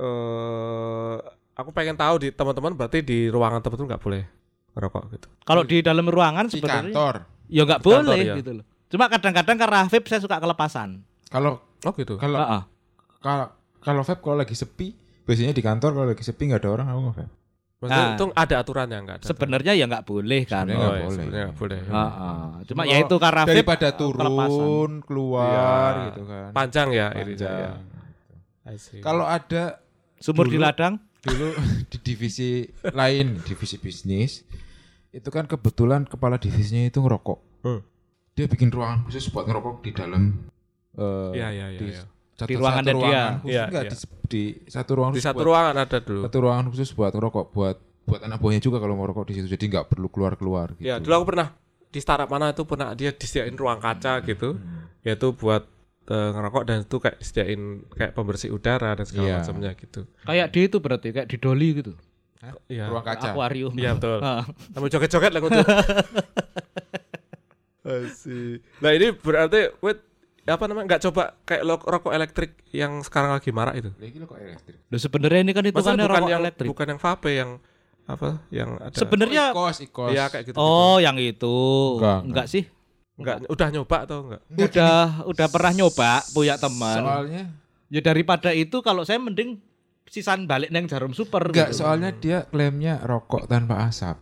[0.00, 1.16] eh
[1.60, 4.39] aku pengen tahu di teman-teman berarti di ruangan tertentu nggak boleh
[4.72, 5.28] ngerokok gitu.
[5.42, 7.14] Kalau di dalam ruangan Di sebenarnya kantor.
[7.46, 8.34] ya nggak Di kantor, boleh ya.
[8.36, 8.64] gitu loh.
[8.86, 11.02] Cuma kadang-kadang karena vape saya suka kelepasan.
[11.26, 12.14] Kalau Oh gitu.
[12.16, 12.62] kalau Heeh.
[13.18, 13.46] kalau
[13.78, 14.92] kalau vape kalau lagi sepi,
[15.22, 17.32] biasanya di kantor kalau lagi sepi nggak ada orang aku nge-vape.
[17.80, 18.12] Maksudnya Nah.
[18.12, 19.24] itu ada aturannya nggak ada?
[19.24, 20.68] Sebenarnya ya nggak boleh kan.
[20.68, 21.16] Sebenarnya Oh, nggak iya, boleh.
[21.16, 21.78] sebenarnya nggak boleh.
[21.80, 22.44] Heeh.
[22.68, 24.50] Cuma Kalau ya itu karena vape Daripada eh, kelepasan.
[24.52, 25.48] turun keluar
[25.96, 26.04] Iya.
[26.06, 26.48] gitu kan.
[26.52, 27.56] Panjang ya ini Panjang.
[27.56, 27.70] ya.
[28.68, 29.00] I see.
[29.00, 29.62] Kalau ada
[30.20, 31.00] Sumur di Dulu- ladang.
[31.20, 31.48] Dulu
[31.90, 34.44] di divisi lain, divisi bisnis,
[35.10, 37.38] itu kan kebetulan kepala divisinya itu ngerokok.
[37.62, 37.80] Hmm.
[38.32, 40.22] Dia bikin ruangan khusus buat ngerokok di dalam
[40.94, 41.78] eh, Iya iya iya.
[41.78, 42.02] di iya.
[42.34, 43.04] satu, Di ruangannya satu dia.
[43.04, 43.90] ruangan khusus Iya, enggak iya.
[43.90, 43.96] di,
[44.30, 46.20] di satu ruangan Di satu buat, ruangan ada dulu.
[46.24, 49.46] satu ruangan khusus buat ngerokok buat buat anak buahnya juga kalau mau rokok di situ
[49.46, 50.88] jadi nggak perlu keluar keluar gitu.
[50.88, 51.48] Ya, dulu aku pernah
[51.90, 54.86] di startup mana itu pernah dia disediain ruang kaca gitu, Hmm.
[55.02, 55.66] yaitu buat
[56.10, 59.36] eh, ngerokok dan itu kayak disediain kayak pembersih udara dan segala Iya.
[59.40, 60.00] macamnya gitu.
[60.20, 61.92] Kayak di itu berarti kayak di Doli gitu.
[62.66, 62.88] Iya.
[62.88, 63.30] ruang kaca.
[63.30, 63.72] Akuarium.
[63.72, 64.18] Iya betul.
[64.26, 64.44] Heeh.
[64.70, 65.40] Sambil joget-joget lah.
[67.80, 68.58] Asik.
[68.82, 69.98] Nah ini berarti wait
[70.44, 73.90] apa namanya nggak coba kayak lo- rokok elektrik yang sekarang lagi marak itu?
[73.94, 74.78] Lagi lo kok elektrik.
[74.84, 76.68] Loh, sebenarnya ini kan itu kan bukan rokok yang elektrik.
[76.68, 77.50] bukan yang vape yang
[78.04, 80.10] apa yang ada Sebenarnya ikos, ikos.
[80.10, 80.56] Iya kayak gitu.
[80.58, 81.54] Oh, yang itu.
[82.00, 82.64] Enggak, Enggak sih.
[83.20, 84.40] Enggak udah nyoba atau enggak?
[84.48, 86.98] Enggak, Udah udah pernah nyoba punya teman.
[86.98, 87.42] Soalnya
[87.86, 89.58] Ya daripada itu kalau saya mending
[90.04, 91.82] sisan balik neng jarum super enggak, gitu.
[91.82, 94.16] soalnya dia klaimnya rokok tanpa asap.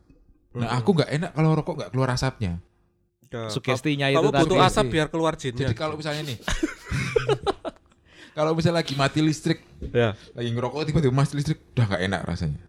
[0.51, 0.79] Nah, Hmm.
[0.79, 2.59] aku nggak enak kalau rokok nggak keluar asapnya.
[3.29, 4.41] Ya, Sugestinya kamu itu tadi.
[4.43, 4.69] butuh tadi.
[4.69, 5.61] asap biar keluar jinnya.
[5.63, 6.39] Jadi kalau misalnya nih
[8.33, 12.63] kalau misalnya lagi mati listrik, ya, lagi ngerokok tiba-tiba mati listrik, udah nggak enak rasanya.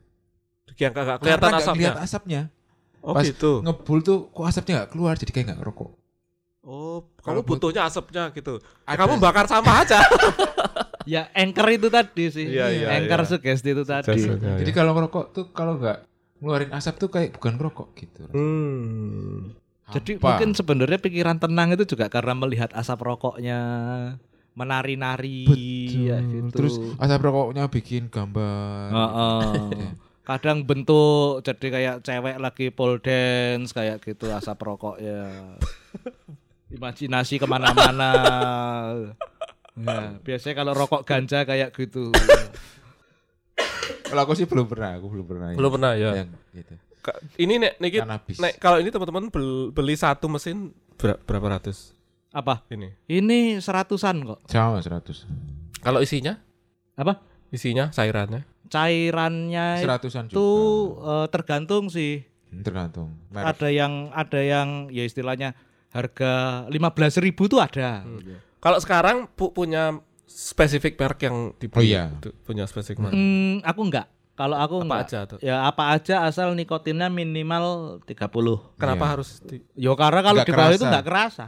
[0.76, 1.76] yang kagak Karena kelihatan nggak asapnya.
[1.76, 2.42] kelihatan asapnya.
[3.00, 3.52] Oh Pas gitu.
[3.62, 5.90] Ngebul tuh kok asapnya nggak keluar jadi kayak nggak ngerokok.
[6.60, 8.60] Oh, kamu butuhnya asapnya gitu.
[8.84, 10.00] Ada- Kamu bakar sampah aja.
[11.10, 12.46] Ya anchor itu tadi sih.
[12.46, 13.30] Iya, iya, anchor iya.
[13.34, 14.30] sugesti itu tadi.
[14.62, 16.06] Jadi kalau ngerokok tuh kalau nggak
[16.38, 18.24] ngeluarin asap tuh kayak bukan ngerokok gitu.
[18.30, 19.58] Hmm.
[19.90, 23.60] Jadi mungkin sebenarnya pikiran tenang itu juga karena melihat asap rokoknya
[24.54, 25.50] menari-nari
[25.90, 26.54] ya gitu.
[26.54, 28.94] Terus asap rokoknya bikin gambar.
[28.94, 29.42] Heeh.
[30.30, 35.58] Kadang bentuk jadi kayak cewek lagi pole dance kayak gitu asap rokoknya.
[36.70, 38.10] Imajinasi ke mana-mana.
[39.80, 42.12] Ya, biasanya kalau rokok ganja kayak gitu.
[44.04, 45.48] Kalau aku sih belum pernah, aku belum pernah.
[45.56, 46.20] Belum pernah ya.
[46.20, 46.74] Yang gitu.
[47.00, 48.38] Ka- Ini nek niki Kanabis.
[48.38, 51.96] nek kalau ini teman-teman bel- beli satu mesin ber- berapa ratus
[52.30, 52.68] Apa?
[52.68, 52.92] ini?
[53.08, 54.40] Ini seratusan kok.
[54.46, 55.24] Sama 100.
[55.80, 56.36] Kalau isinya?
[56.94, 57.24] Apa?
[57.48, 58.44] Isinya cairannya?
[58.68, 61.24] Cairannya Seratusan itu juga.
[61.24, 62.28] eh, tergantung sih.
[62.52, 63.16] Tergantung.
[63.32, 63.56] Merek.
[63.56, 65.56] Ada yang ada yang ya istilahnya
[65.90, 66.32] harga
[66.68, 66.78] 15.000
[67.22, 68.06] ribu tuh ada.
[68.60, 71.80] Kalau sekarang pu- punya spesifik merek yang dibeli.
[71.80, 72.04] Oh iya.
[72.14, 73.16] Itu Punya spesifik merek.
[73.16, 74.08] Hmm, aku enggak.
[74.34, 75.02] Kalau aku Apa enggak.
[75.04, 75.40] aja tuh?
[75.40, 78.16] Ya apa aja asal nikotinnya minimal 30.
[78.76, 79.12] Kenapa Iya.
[79.12, 81.46] harus di, Yo karena kalau di bawah itu enggak kerasa.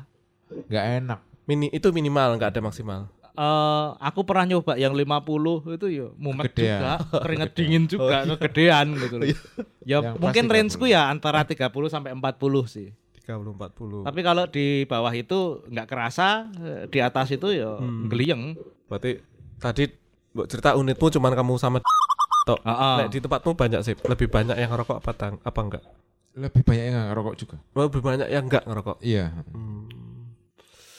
[0.67, 1.19] Nggak enak.
[1.41, 3.01] mini itu minimal nggak ada maksimal.
[3.31, 6.77] Eh, aku pernah nyoba yang 50 itu ya mumet Kegedean.
[6.77, 6.91] juga,
[7.23, 9.27] keringet dingin juga, kegedean gitu loh.
[9.81, 12.29] Ya Yang mungkin rangeku ya antara 30 sampai 40
[12.67, 12.87] sih.
[13.34, 13.55] 30
[14.03, 14.03] 40.
[14.03, 18.07] Tapi kalau di bawah itu nggak kerasa, eh, di atas itu ya Hmm.
[18.07, 18.59] geliyeng.
[18.86, 19.23] Berarti
[19.55, 19.88] tadi
[20.32, 21.77] mbok cerita unitmu cuman kamu sama
[22.47, 22.59] tok.
[22.61, 22.95] Heeh.
[22.97, 25.84] Nek di tempatmu banyak sih, lebih banyak yang ngerokok apa tang, apa enggak?
[26.32, 27.55] Lebih banyak yang nggak ngerokok juga.
[27.71, 28.97] Lebih banyak yang enggak ngerokok.
[29.01, 29.25] Iya.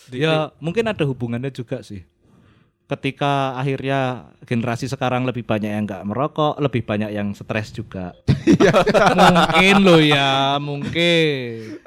[0.06, 2.04] Di- Ya mungkin ada hubungannya juga sih.
[2.92, 8.12] Ketika akhirnya generasi sekarang lebih banyak yang nggak merokok, lebih banyak yang stres juga.
[9.16, 11.80] mungkin loh ya, mungkin.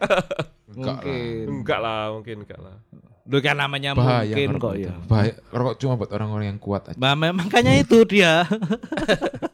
[0.73, 1.61] Mungkin.
[1.61, 2.81] enggak lah, mungkin enggak lah.
[3.25, 4.85] Loh kan namanya Bahaya mungkin kok itu.
[4.85, 4.93] ya.
[5.09, 5.33] Bahaya.
[5.49, 6.97] Rokok cuma buat orang-orang yang kuat aja.
[6.97, 8.45] Bah, memang makanya itu dia.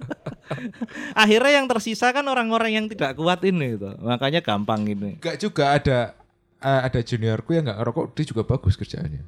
[1.24, 3.96] Akhirnya yang tersisa kan orang-orang yang tidak kuat ini gitu.
[4.04, 5.16] Makanya gampang ini.
[5.24, 6.12] Enggak juga ada
[6.60, 9.24] eh, ada juniorku yang nggak ngerokok dia juga bagus kerjaannya.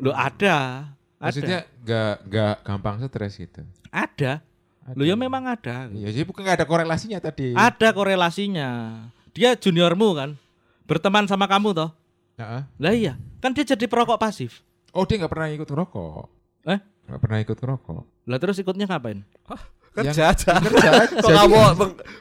[0.00, 0.88] Loh ada.
[1.22, 1.30] Ada.
[1.30, 3.62] Maksudnya nggak nggak gampang stres gitu.
[3.94, 4.42] ada.
[4.98, 5.86] Loh ya memang ada.
[5.94, 7.54] Iya, jadi bukan nggak ada korelasinya tadi.
[7.54, 8.68] Ada korelasinya.
[9.30, 10.34] Dia juniormu kan.
[10.90, 11.90] Berteman sama kamu toh.
[12.34, 12.62] Heeh.
[12.66, 14.66] Lah iya, kan dia jadi perokok pasif.
[14.90, 16.26] Oh dia nggak pernah ikut ngerokok.
[16.66, 16.78] Eh?
[17.06, 18.02] Nggak pernah ikut ngerokok.
[18.26, 19.22] Lah terus ikutnya ngapain?
[19.92, 20.56] Kerja aja.
[20.56, 21.16] Kerja aja.
[21.20, 21.58] Kok kamu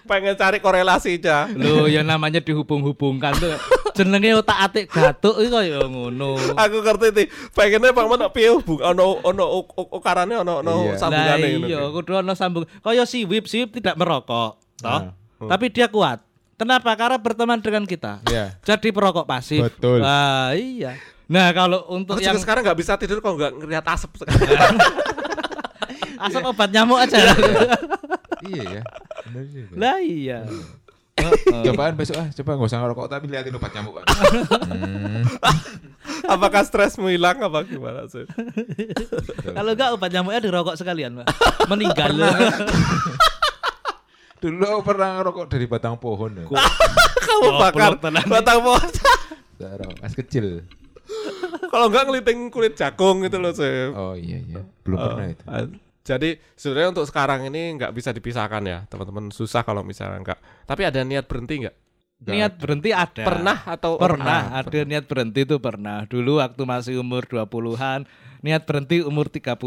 [0.04, 1.48] pengen cari korelasinya?
[1.56, 3.56] Loh ya namanya dihubung-hubungkan tuh.
[3.92, 6.36] Jenenge otak atik gatuk iki kaya ngono.
[6.36, 7.24] Aku ngerti ti.
[7.52, 11.00] Pengennya Bang Mana piye hubung ono ono uk- uk- ukarane ono ono Iya.
[11.00, 12.68] Sambungane ngono iya, kudu ana sambung.
[12.80, 15.02] Kaya si Wip, si tidak merokok, toh.
[15.08, 15.16] Nah.
[15.48, 16.20] Tapi dia kuat.
[16.56, 16.94] Kenapa?
[16.94, 18.20] Karena berteman dengan kita.
[18.28, 18.60] Iya.
[18.62, 19.64] Jadi perokok pasif.
[19.64, 20.04] Betul.
[20.04, 21.00] Ah, iya.
[21.26, 24.76] Nah, kalau untuk Aku yang sekarang nggak bisa tidur kalau nggak ngeliat asap sekarang.
[26.22, 27.20] asap obat nyamuk aja.
[28.42, 28.82] Iya ya.
[29.30, 29.74] Bener juga.
[29.78, 30.40] Lah iya.
[31.46, 34.06] Cobaan besok ah, coba nggak usah ngerokok tapi liatin obat nyamuk kan.
[34.66, 35.22] Hmm.
[36.26, 38.26] Apakah stresmu hilang apa gimana sih?
[39.54, 41.28] Kalau enggak obat nyamuknya dirokok sekalian, Pak.
[41.70, 42.16] Meninggal.
[44.42, 46.46] Dulu aku pernah ngerokok dari batang pohon ya.
[46.50, 48.90] Kamu bakar batang pohon.
[50.02, 50.66] As kecil.
[51.72, 53.96] Kalau enggak ngeliting kulit jagung gitu loh sih.
[53.96, 54.62] Oh iya iya.
[54.84, 55.44] Belum pernah itu.
[55.48, 55.66] Ah,
[56.02, 60.40] Jadi sebenarnya untuk sekarang ini nggak bisa dipisahkan ya teman-teman susah kalau misalnya enggak.
[60.68, 61.76] Tapi ada niat berhenti nggak?
[62.22, 63.26] Niat berhenti ada.
[63.26, 66.06] Pernah atau Pernah, ada niat berhenti itu pernah.
[66.06, 68.06] Dulu waktu masih umur 20-an,
[68.46, 69.58] niat berhenti umur 30.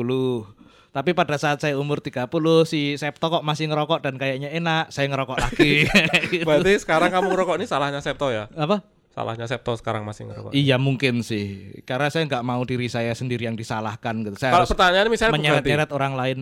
[0.95, 2.31] Tapi pada saat saya umur 30,
[2.63, 5.91] si Septo kok masih ngerokok dan kayaknya enak, saya ngerokok lagi.
[6.47, 8.47] Berarti sekarang kamu ngerokok ini salahnya Septo ya?
[8.55, 8.87] Apa?
[9.15, 10.51] Salahnya Septo sekarang masih ngerokok.
[10.51, 14.35] Iya mungkin sih, karena saya nggak mau diri saya sendiri yang disalahkan gitu.
[14.35, 16.39] Saya Kalau harus pertanyaan misalnya menyeret-nyeret orang lain.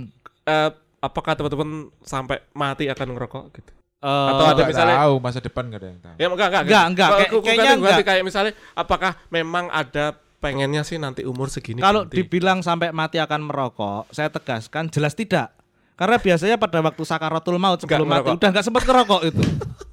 [0.48, 0.70] Eh,
[1.04, 3.70] apakah teman-teman sampai mati akan ngerokok gitu?
[4.02, 6.14] Eh, Atau ada misalnya- tahu masa depan nggak ada yang tahu.
[6.16, 6.62] Ya enggak enggak.
[6.64, 7.08] Enggak, enggak.
[7.12, 7.98] Kayak- kayaknya enggak.
[8.08, 10.04] kayak misalnya apakah memang ada
[10.42, 15.54] pengennya sih nanti umur segini Kalau dibilang sampai mati akan merokok, saya tegaskan jelas tidak.
[15.94, 19.44] Karena biasanya pada waktu sakaratul maut sebelum mati udah nggak sempat ngerokok itu.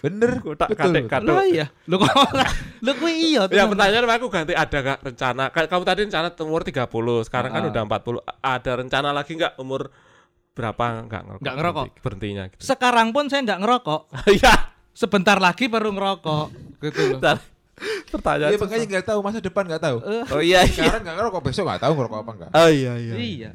[0.00, 0.30] Bener.
[0.36, 0.92] Aku tak betul.
[0.92, 1.30] kadek kadek.
[1.30, 1.66] Lah iya.
[1.84, 2.08] Lu kok
[2.80, 3.42] lu kuwi iya.
[3.46, 6.84] Ya pertanyaan aku ganti ada gak rencana Kayak Kamu tadi rencana umur 30
[7.22, 7.70] Sekarang kan Ah.
[7.70, 9.88] udah 40 Ada rencana lagi nggak umur
[10.52, 11.84] Berapa nggak ngerokok Nggak ngerokok.
[11.84, 14.00] berhenti- Berhentinya gitu Sekarang pun saya nggak ngerokok.
[14.36, 14.54] Iya
[14.92, 16.46] Sebentar lagi baru ngerokok.
[16.80, 17.20] Gitu loh.
[18.06, 19.98] Pertanyaan Iya makanya nggak tahu masa depan nggak tahu.
[20.30, 22.50] Oh iya iya Sekarang nggak ngerokok besok nggak tahu ngerokok apa enggak.
[22.52, 23.50] Oh iya iya Iya.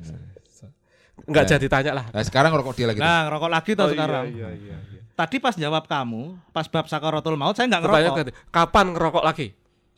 [1.21, 1.51] Nggak Nah.
[1.51, 2.99] jadi tanya lah Nah sekarang ngerokok dia lagi.
[2.99, 4.25] Nah, ngerokok lagi tuh Oh, sekarang.
[4.27, 8.31] Iya iya iya Tadi pas jawab kamu, pas bab sakaratul maut saya nggak Pertanyaan ngerokok.
[8.31, 9.47] ganti Kapan ngerokok lagi?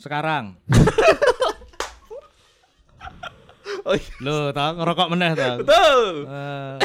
[0.02, 0.58] Sekarang.
[3.82, 5.58] Oh iya Loh, tau ngerokok meneh tau.
[5.66, 6.78] Betul Eh,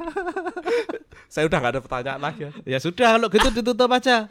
[1.32, 4.28] Saya udah nggak ada pertanyaan lagi ya ya sudah kalau gitu ditutup aja.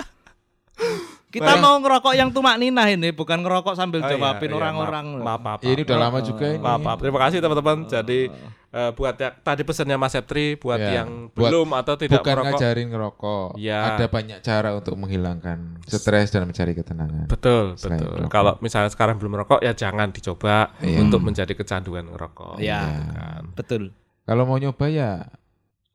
[1.29, 1.61] Kita Baik.
[1.61, 5.05] mau ngerokok yang tumak ninah ini, bukan ngerokok sambil Oh, iya, jawabin iya, orang-orang.
[5.13, 6.57] Maaf maaf, maaf, Ya, ini udah lama juga ini.
[6.59, 6.97] Maaf, maaf.
[6.97, 7.77] Terima kasih teman-teman.
[7.85, 8.19] Jadi
[8.67, 12.33] eh, buat yang tadi pesannya Mas Septri buat Ya, yang buat- belum atau tidak Bukan
[12.35, 12.49] merokok.
[12.51, 13.47] ngajarin ngerokok.
[13.55, 13.79] Ya.
[13.91, 17.25] Ada banyak cara untuk menghilangkan stres dan mencari ketenangan.
[17.25, 18.13] Betul, Selain betul.
[18.15, 18.29] merokok.
[18.31, 20.97] Kalau misalnya sekarang belum merokok ya jangan dicoba Iya.
[20.99, 22.57] untuk menjadi kecanduan ngerokok.
[22.57, 22.81] Iya.
[22.81, 23.43] gitu kan.
[23.53, 23.83] Betul.
[24.23, 25.29] Kalau mau nyoba ya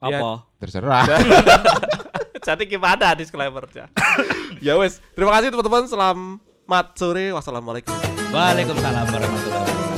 [0.01, 0.19] Ya.
[0.21, 0.47] Apa?
[0.59, 1.03] terserah.
[2.45, 3.89] Jadi gimana disclaimernya?
[4.67, 5.89] ya wes, terima kasih teman-teman.
[5.89, 7.33] Selamat sore.
[7.33, 7.97] Wassalamualaikum.
[8.37, 9.93] Waalaikumsalam warahmatullahi wabarakatuh.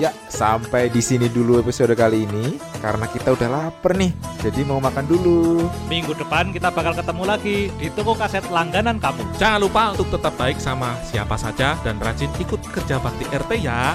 [0.00, 4.16] Ya, sampai di sini dulu episode kali ini karena kita udah lapar nih.
[4.40, 5.68] Jadi mau makan dulu.
[5.92, 9.20] Minggu depan kita bakal ketemu lagi di toko kaset langganan kamu.
[9.36, 13.92] Jangan lupa untuk tetap baik sama siapa saja dan rajin ikut kerja bakti RT ya.